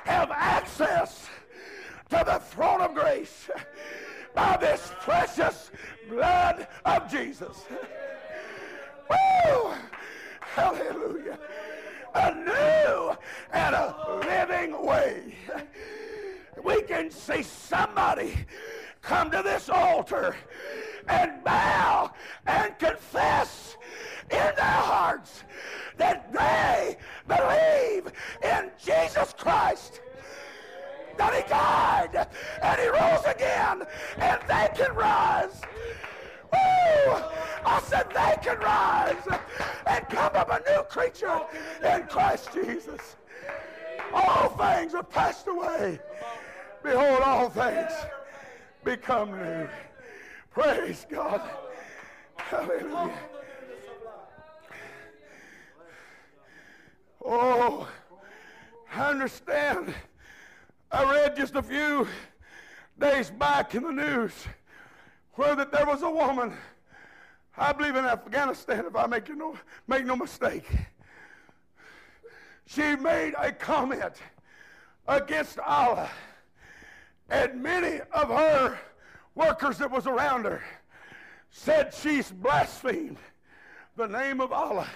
[0.03, 1.27] have access
[2.09, 3.49] to the throne of grace
[4.35, 5.71] by this precious
[6.09, 7.63] blood of Jesus.
[9.09, 9.73] Woo!
[10.41, 11.39] Hallelujah.
[12.13, 13.17] A new
[13.53, 15.35] and a living way
[16.63, 18.33] we can see somebody
[19.01, 20.35] come to this altar
[21.07, 22.11] and bow
[22.45, 23.77] and confess
[24.29, 25.43] in their hearts
[25.97, 28.11] that they believe
[28.43, 30.01] in Jesus Christ.
[31.17, 32.27] That he died
[32.61, 35.61] and he rose again and they can rise.
[36.53, 37.13] Woo!
[37.65, 39.39] I said they can rise
[39.87, 41.41] and come up a new creature
[41.83, 43.15] in Christ Jesus.
[44.13, 45.99] All things are passed away.
[46.83, 47.91] Behold, all things
[48.87, 49.67] become new.
[50.49, 51.41] Praise God.
[52.37, 53.19] Hallelujah.
[57.25, 57.85] Oh,
[58.95, 59.93] I understand.
[60.89, 62.07] I read just a few
[62.97, 64.31] days back in the news
[65.33, 66.53] where that there was a woman,
[67.57, 69.57] I believe in Afghanistan, if I make, no,
[69.89, 70.65] make no mistake.
[72.67, 74.13] She made a comment
[75.09, 76.09] against Allah
[77.29, 78.77] and many of her
[79.35, 80.63] workers that was around her
[81.49, 83.17] said she's blasphemed
[83.95, 84.87] the name of Allah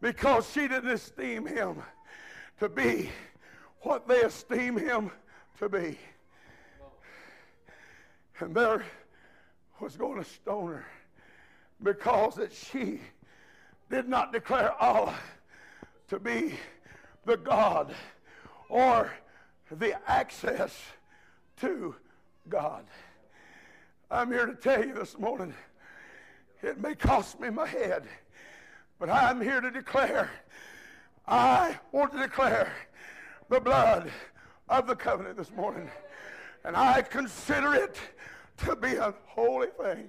[0.00, 1.82] because she didn't esteem him
[2.58, 3.10] to be
[3.82, 5.10] what they esteem him
[5.58, 5.98] to be.
[8.40, 8.84] And there
[9.80, 10.86] was going to stone her
[11.82, 13.00] because that she
[13.90, 15.14] did not declare Allah
[16.08, 16.54] to be
[17.24, 17.94] the God
[18.68, 19.12] or
[19.70, 20.74] the access
[21.60, 21.94] to
[22.48, 22.84] God.
[24.10, 25.54] I'm here to tell you this morning,
[26.62, 28.04] it may cost me my head,
[28.98, 30.30] but I'm here to declare,
[31.26, 32.72] I want to declare
[33.48, 34.10] the blood
[34.68, 35.90] of the covenant this morning.
[36.64, 37.96] And I consider it
[38.58, 40.08] to be a holy thing.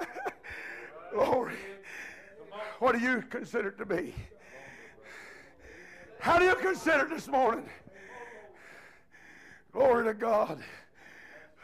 [1.12, 1.54] Glory.
[2.80, 4.14] What do you consider it to be?
[6.20, 7.68] How do you consider it this morning?
[9.72, 10.62] Glory to God.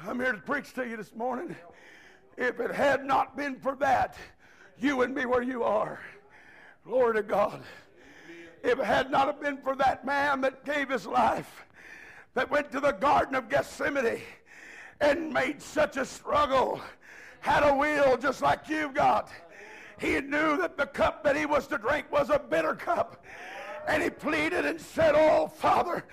[0.01, 1.57] I'm here to preach to you this morning.
[2.37, 4.17] If it had not been for that,
[4.79, 6.01] you wouldn't be where you are.
[6.87, 7.63] Glory to God.
[8.63, 11.65] If it had not been for that man that gave his life,
[12.35, 14.21] that went to the Garden of Gethsemane
[15.01, 16.83] and made such a struggle,
[17.41, 19.31] had a will just like you've got.
[19.99, 23.25] He knew that the cup that he was to drink was a bitter cup.
[23.87, 26.05] And he pleaded and said, Oh, Father,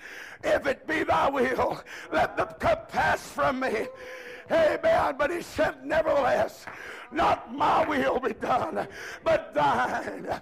[0.44, 3.86] if it be thy will, let the cup pass from me.
[4.50, 5.14] Amen.
[5.18, 6.66] But he said, Nevertheless,
[7.12, 8.86] not my will be done,
[9.24, 10.40] but thine.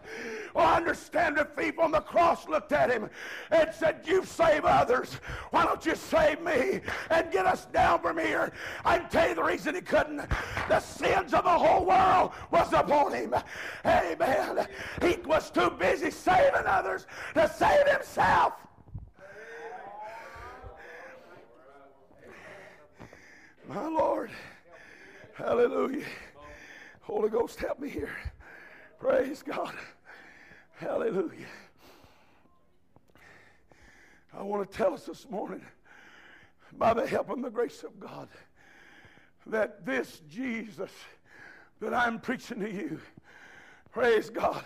[0.55, 3.09] Well, I understand the thief on the cross looked at him
[3.51, 5.15] and said, You save others.
[5.51, 8.53] Why don't you save me and get us down from here?
[8.85, 10.23] I can tell you the reason he couldn't.
[10.69, 13.35] The sins of the whole world was upon him.
[13.85, 14.67] Amen.
[15.03, 18.55] He was too busy saving others to save himself.
[23.69, 24.31] My Lord.
[25.35, 26.05] Hallelujah.
[27.01, 28.15] Holy Ghost, help me here.
[28.99, 29.75] Praise God.
[30.77, 31.47] Hallelujah.
[34.33, 35.63] I want to tell us this morning,
[36.79, 38.29] by the help and the grace of God,
[39.47, 40.91] that this Jesus
[41.81, 43.01] that I'm preaching to you,
[43.91, 44.63] praise God,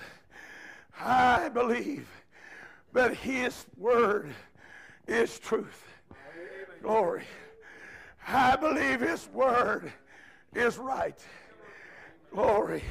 [1.01, 2.09] I believe
[2.93, 4.32] that His Word
[5.07, 5.85] is truth.
[6.82, 7.24] Glory.
[8.26, 9.93] I believe His Word
[10.55, 11.18] is right.
[12.35, 12.82] Glory.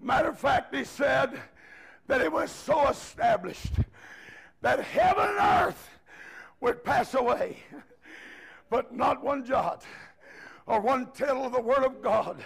[0.00, 1.38] Matter of fact, He said
[2.06, 3.74] that it was so established
[4.62, 5.90] that heaven and earth
[6.62, 7.58] would pass away,
[8.70, 9.84] but not one jot
[10.66, 12.42] or one tittle of the Word of God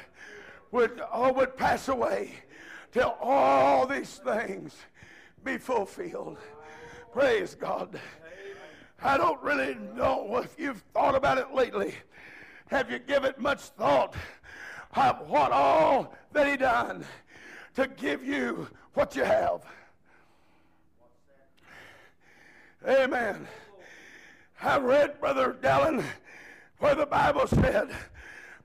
[0.73, 2.33] would, all would pass away
[2.91, 4.75] till all these things
[5.45, 6.39] be fulfilled.
[7.13, 8.01] Praise God.
[9.01, 11.95] I don't really know if you've thought about it lately.
[12.67, 14.17] Have you given much thought
[14.95, 17.05] of what all that he done
[17.75, 19.63] to give you what you have?
[22.87, 23.47] Amen.
[24.63, 26.05] I read, Brother Dallin,
[26.79, 27.91] where the Bible said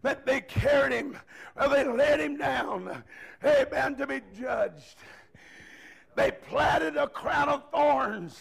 [0.02, 1.18] that they carried him,
[1.56, 3.04] or they led him down,
[3.44, 4.96] amen, to be judged.
[6.16, 8.40] They platted a crown of thorns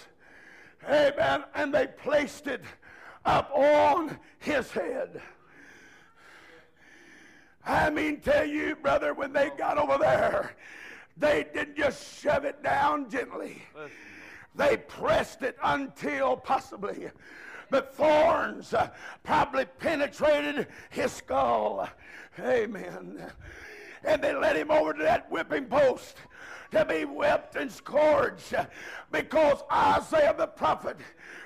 [0.89, 1.45] Amen.
[1.55, 2.63] And they placed it
[3.25, 5.21] up on his head.
[7.67, 10.55] I mean, tell you, brother, when they got over there,
[11.17, 13.63] they didn't just shove it down gently.
[14.55, 17.11] They pressed it until possibly
[17.71, 18.89] the thorns uh,
[19.23, 21.89] probably penetrated his skull.
[22.39, 23.21] Amen.
[24.05, 26.19] And they led him over to that whipping post
[26.71, 28.55] to be whipped and scourged
[29.11, 30.99] because Isaiah the prophet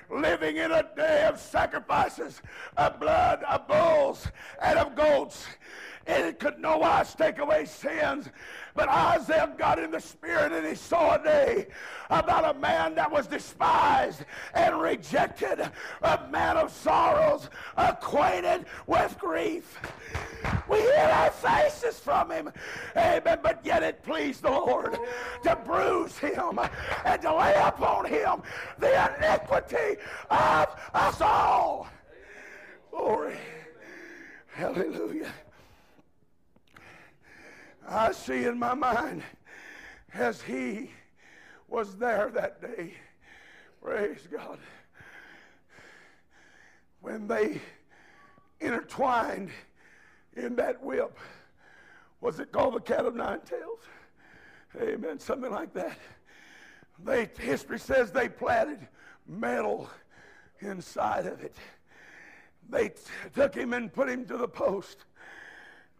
[0.09, 2.41] living in a day of sacrifices
[2.77, 4.27] of blood of bulls
[4.61, 5.45] and of goats
[6.07, 8.29] and it could no wise take away sins.
[8.75, 11.67] But Isaiah got in the spirit and he saw a day
[12.09, 14.23] about a man that was despised
[14.53, 15.69] and rejected,
[16.01, 19.79] a man of sorrows, acquainted with grief.
[20.69, 22.51] We hid our faces from him.
[22.95, 23.39] Amen.
[23.41, 24.97] But yet it pleased the Lord
[25.43, 26.59] to bruise him
[27.05, 28.41] and to lay upon him
[28.77, 31.87] the iniquity of us all.
[32.91, 33.37] Glory.
[34.47, 35.31] Hallelujah.
[37.89, 39.23] I see in my mind
[40.13, 40.91] as he
[41.67, 42.93] was there that day.
[43.81, 44.59] Praise God.
[47.01, 47.61] When they
[48.59, 49.49] intertwined
[50.35, 51.17] in that whip.
[52.21, 53.79] Was it called the cat of nine tails?
[54.79, 55.19] Amen.
[55.19, 55.97] Something like that.
[57.03, 58.87] They, history says they planted
[59.25, 59.89] metal
[60.59, 61.55] inside of it.
[62.69, 63.01] They t-
[63.33, 65.05] took him and put him to the post.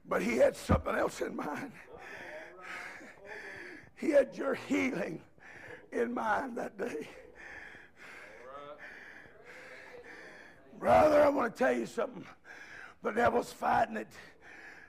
[0.07, 1.71] But he had something else in mind.
[3.95, 5.21] He had your healing
[5.91, 7.09] in mind that day.
[10.79, 12.25] Brother, I want to tell you something.
[13.03, 14.07] The devil's fighting it.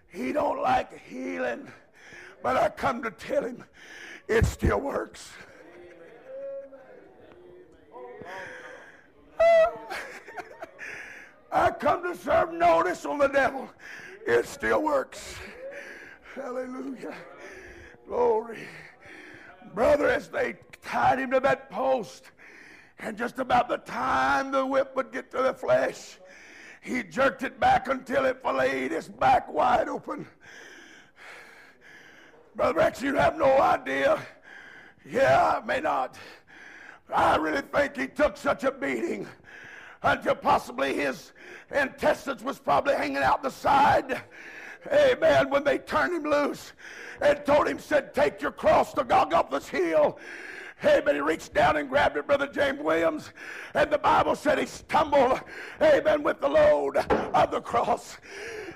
[0.09, 1.67] He don't like healing.
[2.43, 3.65] But I come to tell him
[4.29, 5.31] it still works.
[11.53, 13.69] I come to serve notice on the devil.
[14.27, 15.37] It still works.
[16.35, 17.15] Hallelujah.
[18.07, 18.67] Glory.
[19.75, 22.31] Brother, as they tied him to that post,
[22.99, 26.19] and just about the time the whip would get to the flesh,
[26.83, 30.27] he jerked it back until it filleted his back wide open.
[32.57, 34.21] Brother Rex, you have no idea.
[35.09, 36.17] Yeah, I may not.
[37.15, 39.27] I really think he took such a beating
[40.03, 41.33] until possibly his
[41.71, 44.23] intestines was probably hanging out the side.
[44.93, 45.51] Amen.
[45.51, 46.73] When they turned him loose
[47.21, 50.19] and told him, said, take your cross to Golgotha's hill.
[50.83, 51.15] Amen.
[51.15, 53.31] He reached down and grabbed it, Brother James Williams.
[53.75, 55.41] And the Bible said he stumbled,
[55.83, 58.17] amen, with the load of the cross.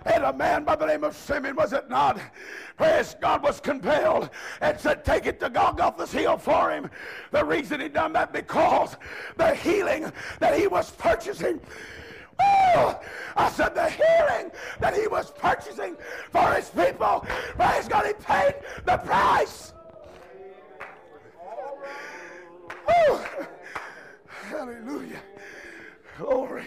[0.05, 2.19] And a man by the name of Simeon, was it not?
[2.77, 4.31] Praise God was compelled
[4.61, 6.91] and said, Take it to Golgotha's hill for him.
[7.31, 8.97] The reason he done that because
[9.37, 11.61] the healing that he was purchasing
[12.41, 13.01] Oh,
[13.37, 14.51] I said the healing
[14.81, 15.97] that he was purchasing
[16.33, 17.25] for his people.
[17.57, 19.73] Praise God, he paid the price.
[24.49, 25.21] Hallelujah.
[26.19, 26.65] Glory.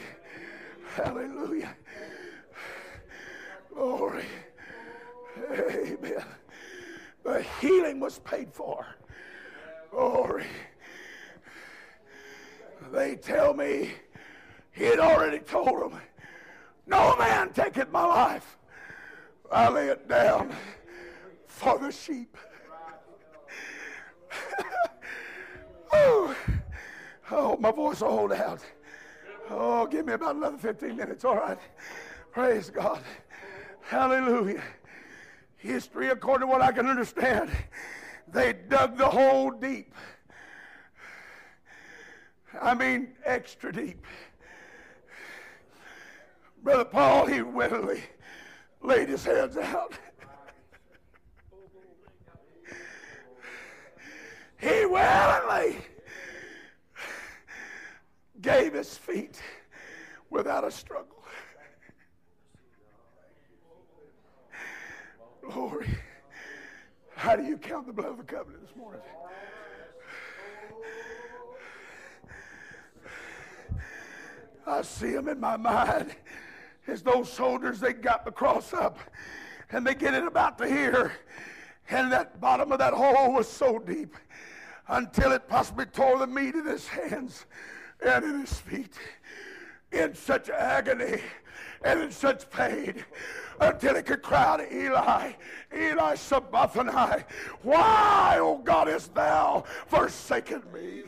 [0.96, 1.76] Hallelujah.
[3.78, 4.26] Glory.
[5.52, 6.26] Amen.
[7.24, 8.88] The healing was paid for.
[9.92, 10.48] Glory.
[12.92, 13.92] They tell me
[14.72, 16.02] he had already told them,
[16.88, 18.58] No man taketh my life.
[19.52, 20.52] I lay it down
[21.46, 22.36] for the sheep.
[25.94, 26.36] oh,
[27.30, 28.62] oh, my voice will hold out.
[29.52, 31.60] Oh, give me about another 15 minutes, all right.
[32.32, 33.04] Praise God.
[33.88, 34.64] Hallelujah.
[35.56, 37.50] History, according to what I can understand,
[38.28, 39.94] they dug the hole deep.
[42.62, 44.06] I mean, extra deep.
[46.62, 48.04] Brother Paul, he willingly
[48.82, 49.94] laid his hands out.
[54.60, 55.78] he willingly
[58.42, 59.42] gave his feet
[60.30, 61.17] without a struggle.
[65.52, 65.88] Glory.
[67.16, 69.02] How do you count the blood of the covenant this morning?
[74.66, 76.14] I see them in my mind
[76.88, 79.00] as those soldiers, they got the cross up
[79.72, 81.14] and they get it about to here.
[81.90, 84.16] And that bottom of that hole was so deep
[84.90, 87.46] until it possibly tore the meat in his hands
[88.06, 88.96] and in his feet
[89.92, 91.22] in such agony
[91.84, 93.04] and in such pain
[93.60, 95.34] until he could cry out, Eli,
[95.76, 97.24] Eli Sabachthani,
[97.64, 101.04] why, O God, hast thou forsaken me?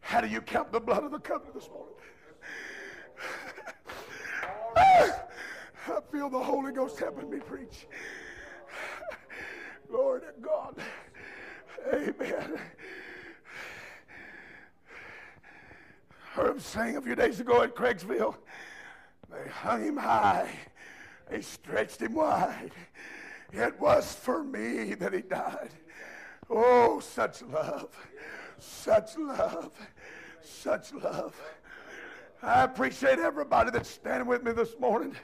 [0.00, 1.94] How do you count the blood of the covenant this morning?
[4.76, 7.86] I feel the Holy Ghost helping me preach.
[9.88, 10.76] Glory to God.
[11.92, 12.58] Amen.
[16.32, 18.36] Heard him sing a few days ago at Craigsville.
[19.30, 20.50] They hung him high.
[21.30, 22.72] They stretched him wide.
[23.52, 25.70] It was for me that he died.
[26.48, 27.96] Oh, such love.
[28.58, 29.72] Such love.
[30.42, 31.40] Such love.
[32.42, 35.14] I appreciate everybody that's standing with me this morning.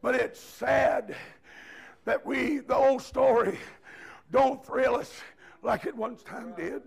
[0.00, 1.14] But it's sad
[2.04, 3.58] that we, the old story,
[4.30, 5.12] don't thrill us
[5.62, 6.82] like it once time did.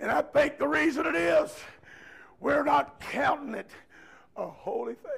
[0.00, 1.54] And I think the reason it is,
[2.40, 3.70] we're not counting it
[4.36, 5.12] a holy thing.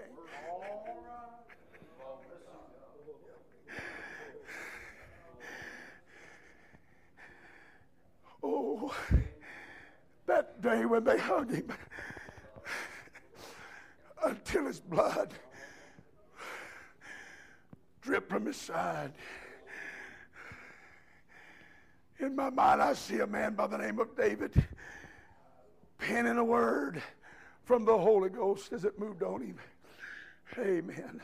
[8.43, 8.95] Oh
[10.27, 11.73] that day when they hung him
[14.25, 15.33] until his blood
[18.03, 19.13] dripped from his side.
[22.21, 24.53] In my mind, I see a man by the name of David
[25.99, 27.03] penning a word
[27.65, 29.57] from the Holy Ghost as it moved on him.
[30.59, 31.21] Amen.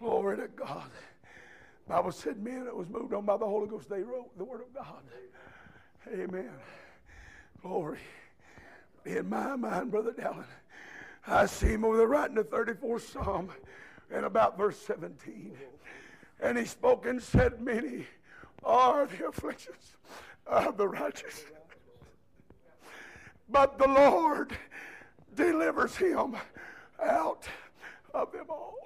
[0.00, 0.90] Glory to God.
[1.86, 4.62] Bible said men that was moved on by the Holy Ghost, they wrote the Word
[4.62, 5.02] of God.
[6.12, 6.50] Amen.
[7.60, 7.98] Glory.
[9.04, 10.44] In my mind, Brother Dallin,
[11.26, 13.50] I see him over there writing the 34th Psalm
[14.12, 15.52] and about verse 17.
[16.40, 18.06] And he spoke and said, Many
[18.64, 19.96] are the afflictions
[20.46, 21.44] of the righteous.
[23.48, 24.56] But the Lord
[25.34, 26.36] delivers him
[27.02, 27.48] out
[28.14, 28.76] of them all.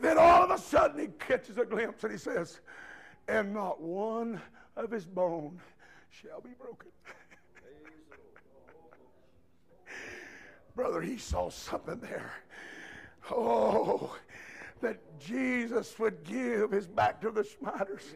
[0.00, 2.60] then all of a sudden he catches a glimpse and he says,
[3.28, 4.40] And not one
[4.76, 5.60] of his bone
[6.10, 6.88] shall be broken.
[10.74, 12.32] Brother, he saw something there.
[13.30, 14.16] Oh,
[14.80, 18.14] that Jesus would give his back to the smiters.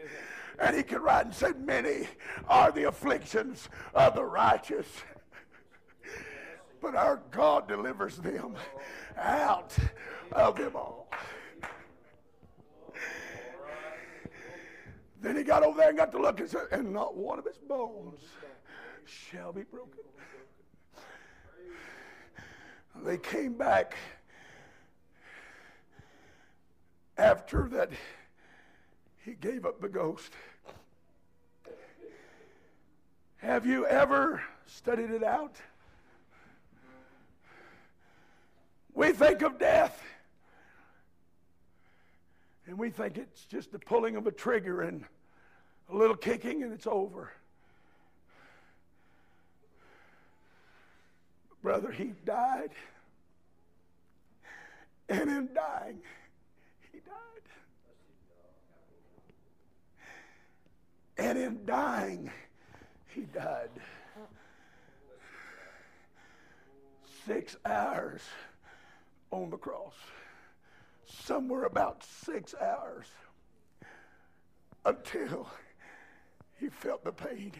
[0.58, 2.08] And he could write and say, Many
[2.48, 4.86] are the afflictions of the righteous.
[6.80, 8.54] But our God delivers them
[9.16, 9.76] out
[10.32, 11.10] of them all.
[15.20, 17.44] Then he got over there and got to look and said, and not one of
[17.44, 18.20] his bones
[19.04, 20.04] shall be broken.
[23.04, 23.96] They came back
[27.18, 27.90] after that
[29.26, 30.32] he gave up the ghost.
[33.38, 35.56] Have you ever studied it out?
[38.94, 40.00] We think of death
[42.66, 45.04] and we think it's just the pulling of a trigger and
[45.92, 47.32] a little kicking and it's over.
[51.62, 52.70] Brother, he died.
[55.08, 55.98] And in dying,
[56.92, 57.36] he died.
[61.18, 62.30] And in dying,
[63.06, 63.70] he died.
[67.26, 68.20] Six hours
[69.30, 69.94] on the cross.
[71.06, 73.06] Somewhere about six hours
[74.84, 75.48] until
[76.60, 77.52] he felt the pain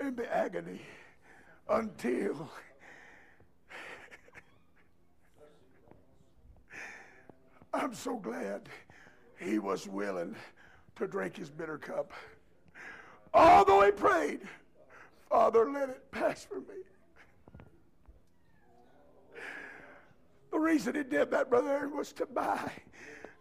[0.00, 0.80] and the agony
[1.68, 2.50] until
[7.72, 8.68] I'm so glad
[9.38, 10.34] he was willing
[10.96, 12.12] to drink his bitter cup.
[13.34, 14.40] Although he prayed,
[15.28, 16.74] Father, let it pass from me.
[20.50, 22.72] The reason he did that, Brother Aaron, was to buy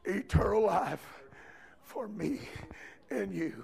[0.06, 1.06] eternal life
[1.82, 2.42] for me
[3.10, 3.64] and you.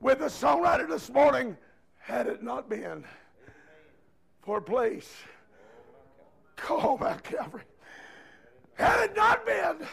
[0.00, 1.56] With the songwriter this morning,
[1.98, 3.04] had it not been
[4.42, 5.12] for a place
[6.56, 7.64] called Mount Calvary,
[8.74, 9.86] had it not been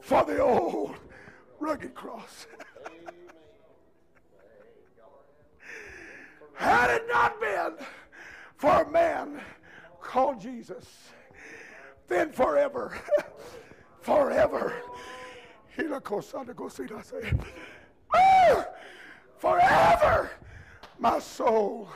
[0.00, 0.96] for the old
[1.60, 2.46] rugged cross.
[6.62, 7.72] Had it not been
[8.54, 9.40] for a man
[10.00, 10.86] called Jesus,
[12.06, 12.96] then forever,
[14.00, 14.72] forever,
[18.14, 18.66] oh, ah,
[19.38, 20.30] forever,
[21.00, 21.88] my soul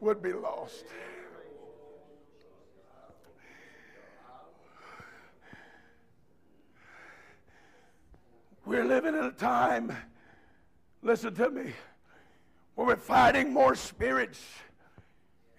[0.00, 0.84] would be lost.
[8.66, 9.96] We're living in a time,
[11.00, 11.72] listen to me,
[12.76, 14.42] we're fighting more spirits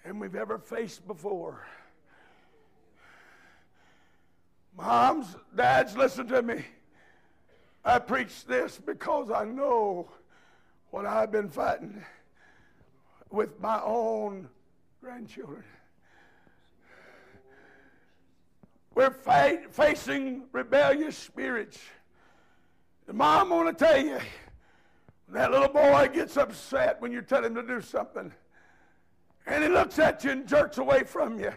[0.03, 1.65] than we've ever faced before.
[4.75, 6.65] Moms, dads, listen to me.
[7.83, 10.09] I preach this because I know
[10.91, 12.03] what I've been fighting
[13.29, 14.49] with my own
[15.01, 15.63] grandchildren.
[18.93, 21.79] We're fight, facing rebellious spirits.
[23.07, 24.19] And Mom, I want to tell you,
[25.31, 28.31] that little boy gets upset when you tell him to do something.
[29.47, 31.51] And he looks at you and jerks away from you.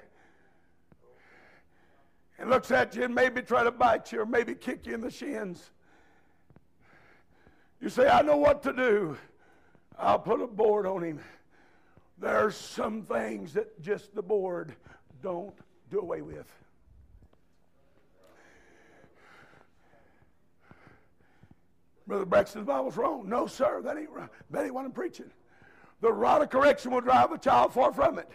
[2.38, 5.00] And looks at you and maybe try to bite you or maybe kick you in
[5.00, 5.70] the shins.
[7.80, 9.16] You say, I know what to do.
[9.98, 11.20] I'll put a board on him.
[12.18, 14.74] There's some things that just the board
[15.22, 15.54] don't
[15.90, 16.50] do away with.
[22.06, 23.28] Brother Braxton, Bible's wrong.
[23.28, 24.28] No, sir, that ain't right.
[24.50, 25.30] That ain't what I'm preaching.
[26.00, 28.28] The rod of correction will drive a child far from it.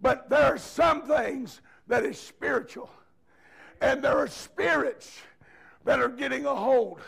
[0.00, 2.88] But there are some things that is spiritual.
[3.80, 5.20] And there are spirits
[5.84, 7.00] that are getting a hold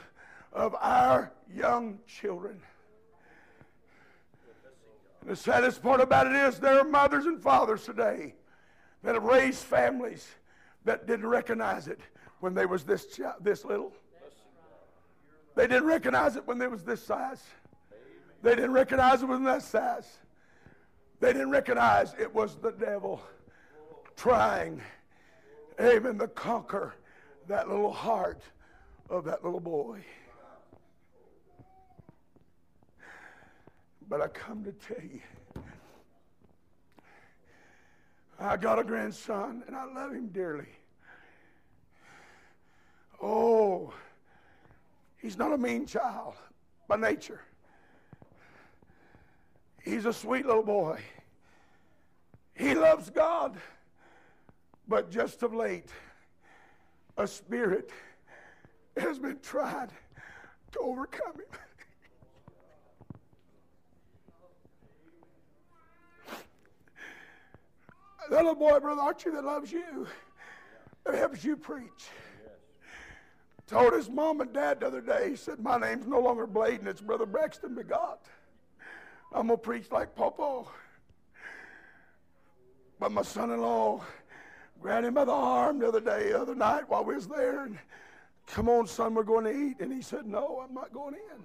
[0.52, 2.60] of our young children.
[5.22, 8.34] And the saddest part about it is there are mothers and fathers today
[9.02, 10.26] that have raised families
[10.84, 12.00] that didn't recognize it
[12.40, 13.92] when they was this, this little.
[15.60, 17.42] They didn't recognize it when they was this size.
[18.40, 20.08] They didn't recognize it when that size.
[21.20, 23.20] They didn't recognize it was the devil
[24.16, 24.80] trying,
[25.78, 26.94] amen, to conquer
[27.46, 28.40] that little heart
[29.10, 30.02] of that little boy.
[34.08, 35.20] But I come to tell you,
[38.38, 40.68] I got a grandson and I love him dearly.
[43.22, 43.92] Oh,
[45.20, 46.34] He's not a mean child
[46.88, 47.40] by nature.
[49.82, 51.00] He's a sweet little boy.
[52.54, 53.56] He loves God.
[54.88, 55.88] But just of late,
[57.16, 57.90] a spirit
[58.96, 59.90] has been tried
[60.72, 61.58] to overcome him.
[68.30, 70.06] that little boy, Brother Archie, that loves you,
[71.04, 72.08] that helps you preach.
[73.70, 76.88] Told his mom and dad the other day, he said, My name's no longer Bladen,
[76.88, 78.18] it's Brother Braxton Bigot.
[79.32, 80.68] I'm going to preach like Popo.
[82.98, 84.02] But my son in law
[84.82, 87.64] grabbed him by the arm the other day, the other night while we was there,
[87.64, 87.78] and
[88.50, 89.80] Come on, son, we're going to eat.
[89.80, 91.44] And he said, No, I'm not going in.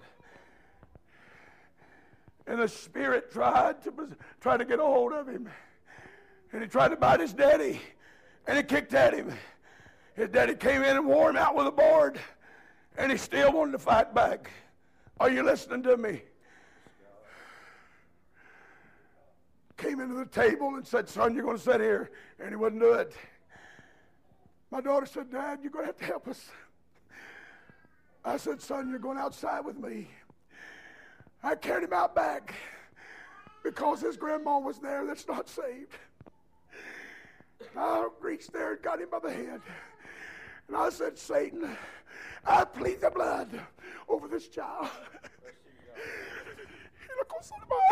[2.48, 3.94] And the spirit tried to
[4.42, 5.48] try to get a hold of him.
[6.52, 7.80] And he tried to bite his daddy.
[8.48, 9.32] And he kicked at him.
[10.16, 12.20] His daddy came in and wore him out with a board.
[12.98, 14.50] And he still wanted to fight back.
[15.20, 16.22] Are you listening to me?
[19.78, 22.12] Came into the table and said, Son, you're going to sit here.
[22.40, 23.14] And he wouldn't do it.
[24.72, 26.50] My daughter said, Dad, you're going to have to help us.
[28.24, 30.08] I said, Son, you're going outside with me.
[31.44, 32.56] I carried him out back
[33.64, 35.92] because his grandma was there that's not saved.
[37.78, 39.62] I reached there and got him by the hand.
[40.68, 41.78] And I said, Satan,
[42.46, 43.50] I plead the blood
[44.08, 44.90] over this child.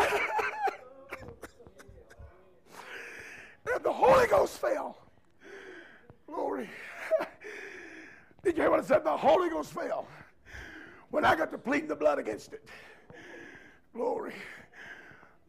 [3.74, 4.98] and the Holy Ghost fell.
[6.26, 6.68] Glory.
[8.42, 9.04] Did you hear what I said?
[9.04, 10.06] The Holy Ghost fell.
[11.10, 12.68] When I got to plead the blood against it.
[13.94, 14.34] Glory.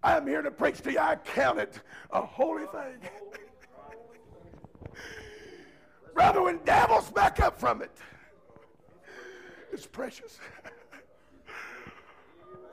[0.04, 1.00] I'm here to preach to you.
[1.00, 1.80] I count it
[2.12, 3.00] a holy thing.
[6.16, 7.92] Brother, when devils back up from it,
[9.72, 10.40] it's precious.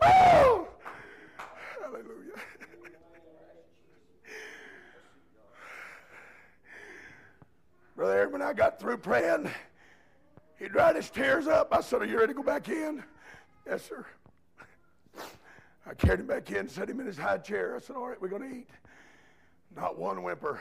[0.02, 0.68] oh!
[1.82, 2.06] Hallelujah.
[7.96, 9.50] Brother when I got through praying,
[10.56, 11.70] he dried his tears up.
[11.72, 13.02] I said, Are you ready to go back in?
[13.66, 14.06] Yes, sir.
[15.84, 17.74] I carried him back in, set him in his high chair.
[17.74, 18.70] I said, All right, we're going to eat.
[19.74, 20.60] Not one whimper.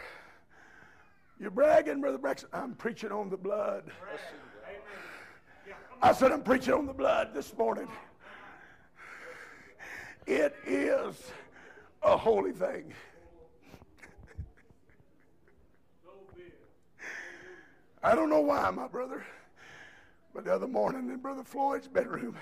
[1.42, 2.50] You're bragging, Brother Braxton.
[2.54, 3.86] I'm preaching on the blood.
[6.00, 7.88] I said, I'm preaching on the blood this morning.
[10.28, 11.32] It is
[12.04, 12.94] a holy thing.
[18.04, 19.26] I don't know why, my brother,
[20.36, 22.38] but the other morning in Brother Floyd's bedroom,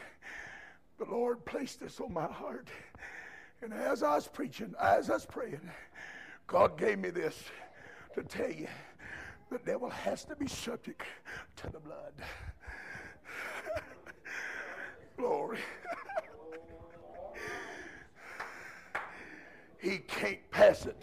[0.97, 2.68] the Lord placed this on my heart.
[3.62, 5.62] And as I was preaching, as I was praying,
[6.47, 7.41] God gave me this
[8.16, 8.68] to tell you
[9.50, 11.02] the devil has to be subject
[11.58, 12.14] to the blood.
[15.18, 15.60] Glory.
[19.80, 21.02] he can't pass it.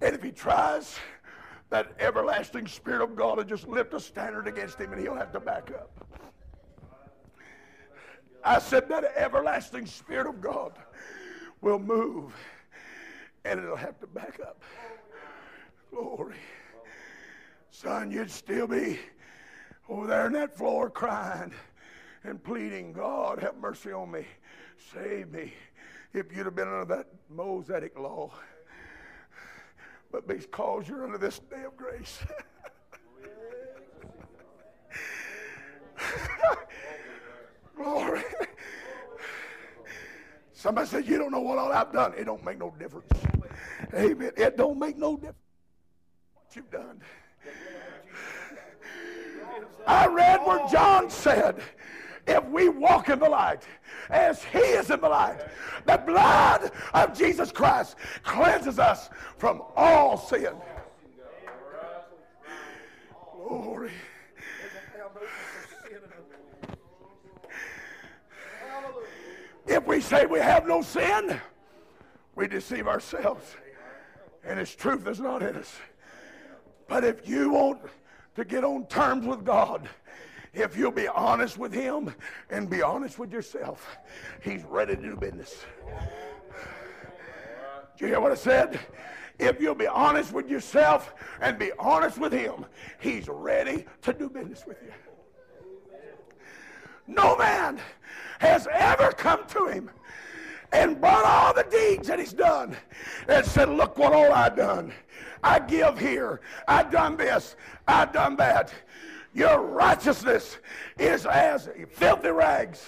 [0.00, 0.96] And if he tries,
[1.70, 5.32] that everlasting Spirit of God will just lift a standard against him and he'll have
[5.32, 5.90] to back up.
[8.44, 10.72] I said that everlasting Spirit of God
[11.60, 12.32] will move
[13.44, 14.62] and it'll have to back up.
[15.90, 16.36] Glory.
[17.70, 18.98] Son, you'd still be
[19.88, 21.52] over there on that floor crying
[22.24, 24.26] and pleading, God, have mercy on me.
[24.92, 25.52] Save me.
[26.12, 28.30] If you'd have been under that Mosaic law.
[30.10, 32.18] But because you're under this day of grace.
[37.76, 38.22] Glory.
[40.52, 42.14] Somebody said, You don't know what all I've done.
[42.16, 43.06] It don't make no difference.
[43.94, 44.32] Amen.
[44.36, 45.47] It don't make no difference
[46.58, 47.00] you've done.
[49.86, 51.60] I read where John said,
[52.26, 53.62] if we walk in the light
[54.10, 55.38] as he is in the light,
[55.86, 57.94] the blood of Jesus Christ
[58.24, 60.52] cleanses us from all sin.
[63.32, 63.92] Glory.
[69.68, 71.40] If we say we have no sin,
[72.34, 73.54] we deceive ourselves.
[74.44, 75.76] And His truth is not in us.
[76.88, 77.82] But if you want
[78.34, 79.88] to get on terms with God,
[80.54, 82.14] if you'll be honest with Him
[82.50, 83.98] and be honest with yourself,
[84.42, 85.64] He's ready to do business.
[87.96, 88.80] Do you hear what I said?
[89.38, 92.64] If you'll be honest with yourself and be honest with Him,
[92.98, 94.92] He's ready to do business with you.
[97.08, 97.80] No man
[98.38, 99.90] has ever come to him
[100.72, 102.76] and brought all the deeds that he's done
[103.28, 104.92] and said, Look what all I've done.
[105.42, 106.40] I give here.
[106.66, 107.56] I done this.
[107.86, 108.72] I done that.
[109.34, 110.58] Your righteousness
[110.98, 112.86] is as filthy rags.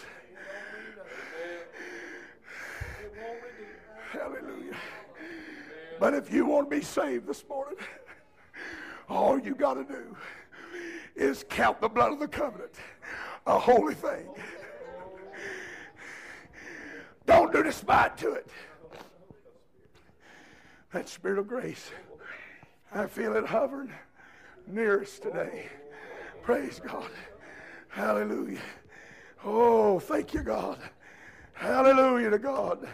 [4.13, 4.77] Hallelujah.
[5.99, 7.79] But if you want to be saved this morning,
[9.09, 10.17] all you got to do
[11.15, 12.75] is count the blood of the covenant
[13.47, 14.29] a holy thing.
[17.27, 18.49] Don't do despite to it.
[20.93, 21.91] That spirit of grace,
[22.93, 23.93] I feel it hovering
[24.67, 25.67] near us today.
[26.43, 27.11] Praise God.
[27.89, 28.61] Hallelujah.
[29.45, 30.79] Oh, thank you, God.
[31.53, 32.89] Hallelujah to God.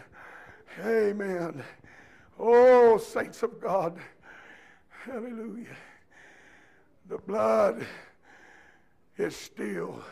[0.85, 1.63] Amen.
[2.39, 3.99] Oh, saints of God.
[5.05, 5.77] Hallelujah.
[7.09, 7.87] The blood
[9.17, 10.03] it still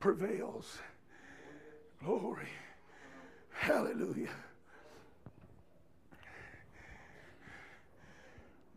[0.00, 0.78] prevails.
[2.02, 2.48] Glory.
[3.52, 4.30] Hallelujah.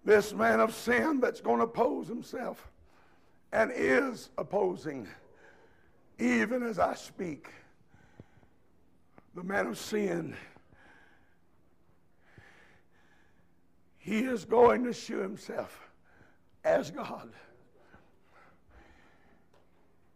[0.09, 2.67] This man of sin that's going to oppose himself
[3.51, 5.07] and is opposing,
[6.17, 7.49] even as I speak,
[9.35, 10.35] the man of sin,
[13.99, 15.79] he is going to show himself
[16.63, 17.29] as God.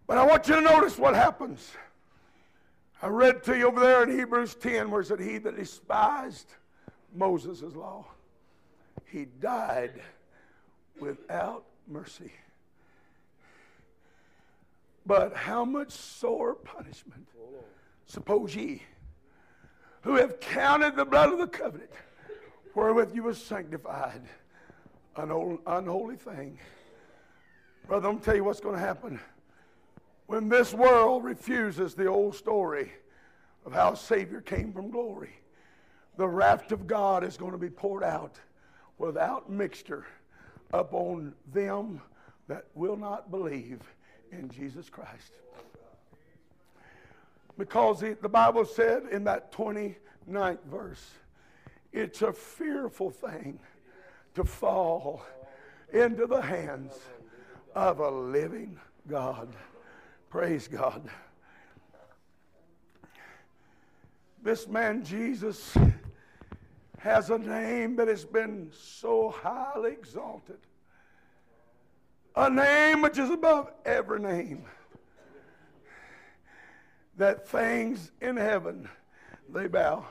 [0.08, 1.72] But I want you to notice what happens.
[3.00, 6.48] I read to you over there in Hebrews 10 where it said, He that despised
[7.16, 8.08] Moses' law,
[9.14, 10.02] he died
[11.00, 12.34] without mercy.
[15.06, 17.28] But how much sore punishment,
[18.08, 18.82] suppose ye,
[20.02, 21.92] who have counted the blood of the covenant,
[22.74, 24.24] wherewith you were sanctified,
[25.16, 26.58] an old, unholy thing.
[27.86, 29.20] Brother, I'm going to tell you what's going to happen.
[30.26, 32.92] When this world refuses the old story
[33.64, 35.36] of how Savior came from glory,
[36.18, 38.40] the wrath of God is going to be poured out
[38.98, 40.06] without mixture
[40.72, 42.02] upon them
[42.48, 43.80] that will not believe
[44.32, 45.34] in Jesus Christ.
[47.58, 51.12] Because the, the Bible said in that 29th verse,
[51.92, 53.60] it's a fearful thing
[54.34, 55.24] to fall
[55.92, 56.94] into the hands
[57.76, 59.50] of a living God.
[60.30, 61.08] Praise God.
[64.42, 65.78] This man, Jesus,
[67.04, 70.58] has a name that has been so highly exalted.
[72.36, 74.66] A name which is above every name.
[77.18, 78.90] That things in heaven
[79.50, 80.06] they bow.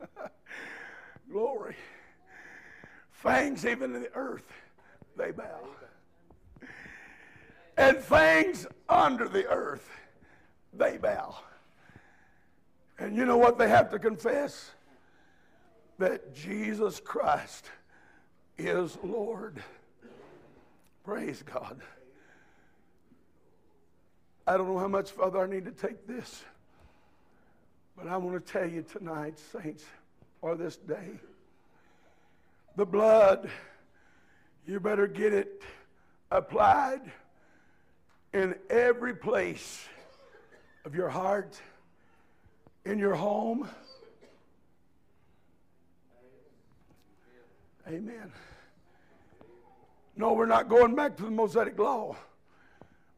[1.30, 1.74] Glory.
[3.22, 4.52] Things even in the earth
[5.16, 5.60] they bow
[7.76, 9.88] and things under the earth,
[10.72, 11.36] they bow.
[12.98, 14.70] And you know what they have to confess?
[15.98, 17.70] That Jesus Christ
[18.58, 19.62] is Lord.
[21.04, 21.80] Praise God.
[24.46, 26.44] I don't know how much further I need to take this,
[27.96, 29.84] but I want to tell you tonight, saints,
[30.40, 31.18] or this day,
[32.76, 33.50] the blood,
[34.66, 35.62] you better get it
[36.30, 37.00] applied
[38.32, 39.86] in every place
[40.84, 41.60] of your heart,
[42.84, 43.68] in your home.
[47.88, 48.32] Amen.
[50.16, 52.16] No, we're not going back to the Mosaic law.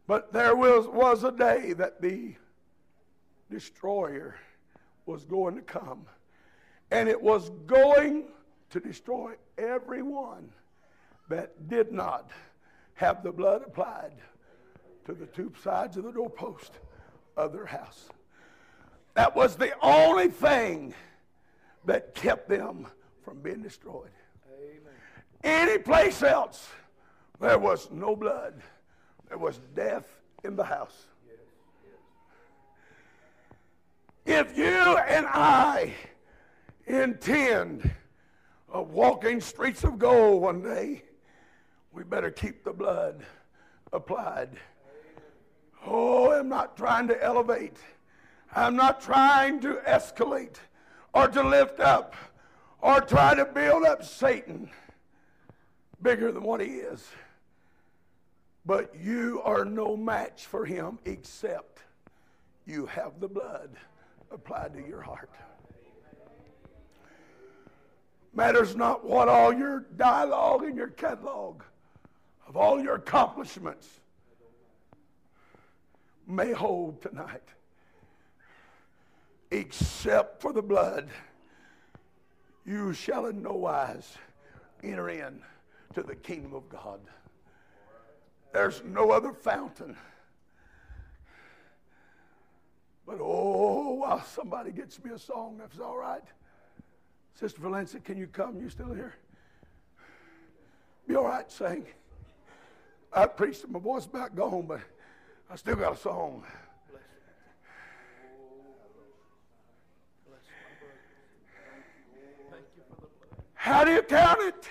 [0.06, 2.34] But there was, was a day that the
[3.50, 4.36] destroyer
[5.06, 6.06] was going to come.
[6.90, 8.24] And it was going
[8.70, 10.50] to destroy everyone
[11.28, 12.30] that did not
[12.94, 14.12] have the blood applied
[15.06, 16.72] to the two sides of the doorpost
[17.36, 18.08] of their house.
[19.14, 20.94] That was the only thing
[21.86, 22.86] that kept them
[23.24, 24.10] from being destroyed.
[25.42, 26.68] Any place else,
[27.40, 28.54] there was no blood.
[29.28, 30.06] There was death
[30.44, 31.06] in the house.
[34.26, 35.94] If you and I
[36.86, 37.90] intend
[38.68, 41.02] of walking streets of gold one day,
[41.92, 43.24] we better keep the blood
[43.92, 44.50] applied
[45.86, 47.76] Oh, I'm not trying to elevate.
[48.54, 50.56] I'm not trying to escalate
[51.14, 52.14] or to lift up
[52.80, 54.70] or try to build up Satan
[56.02, 57.06] bigger than what he is.
[58.64, 61.80] But you are no match for him except
[62.66, 63.70] you have the blood
[64.30, 65.30] applied to your heart.
[68.34, 71.62] Matters not what all your dialogue and your catalog
[72.46, 73.88] of all your accomplishments
[76.26, 77.42] may hold tonight,
[79.50, 81.08] except for the blood,
[82.66, 84.14] you shall in no wise
[84.82, 85.40] enter in
[85.94, 87.00] to the kingdom of God.
[88.52, 89.96] There's no other fountain.
[93.06, 96.24] But oh, while somebody gets me a song, that's all right.
[97.34, 98.60] Sister Valencia, can you come?
[98.60, 99.14] You still here?
[101.06, 101.86] Be all right, sing.
[103.12, 104.80] I preached, and my voice about gone, but
[105.50, 106.44] I still got a song.
[113.54, 114.68] How do you count it?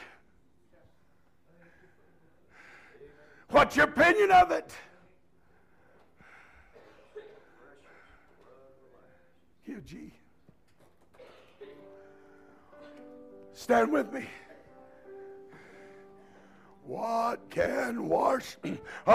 [3.50, 4.72] What's your opinion of it?
[9.66, 10.12] Give G.
[13.54, 14.26] Stand with me.
[16.86, 18.58] What can wash?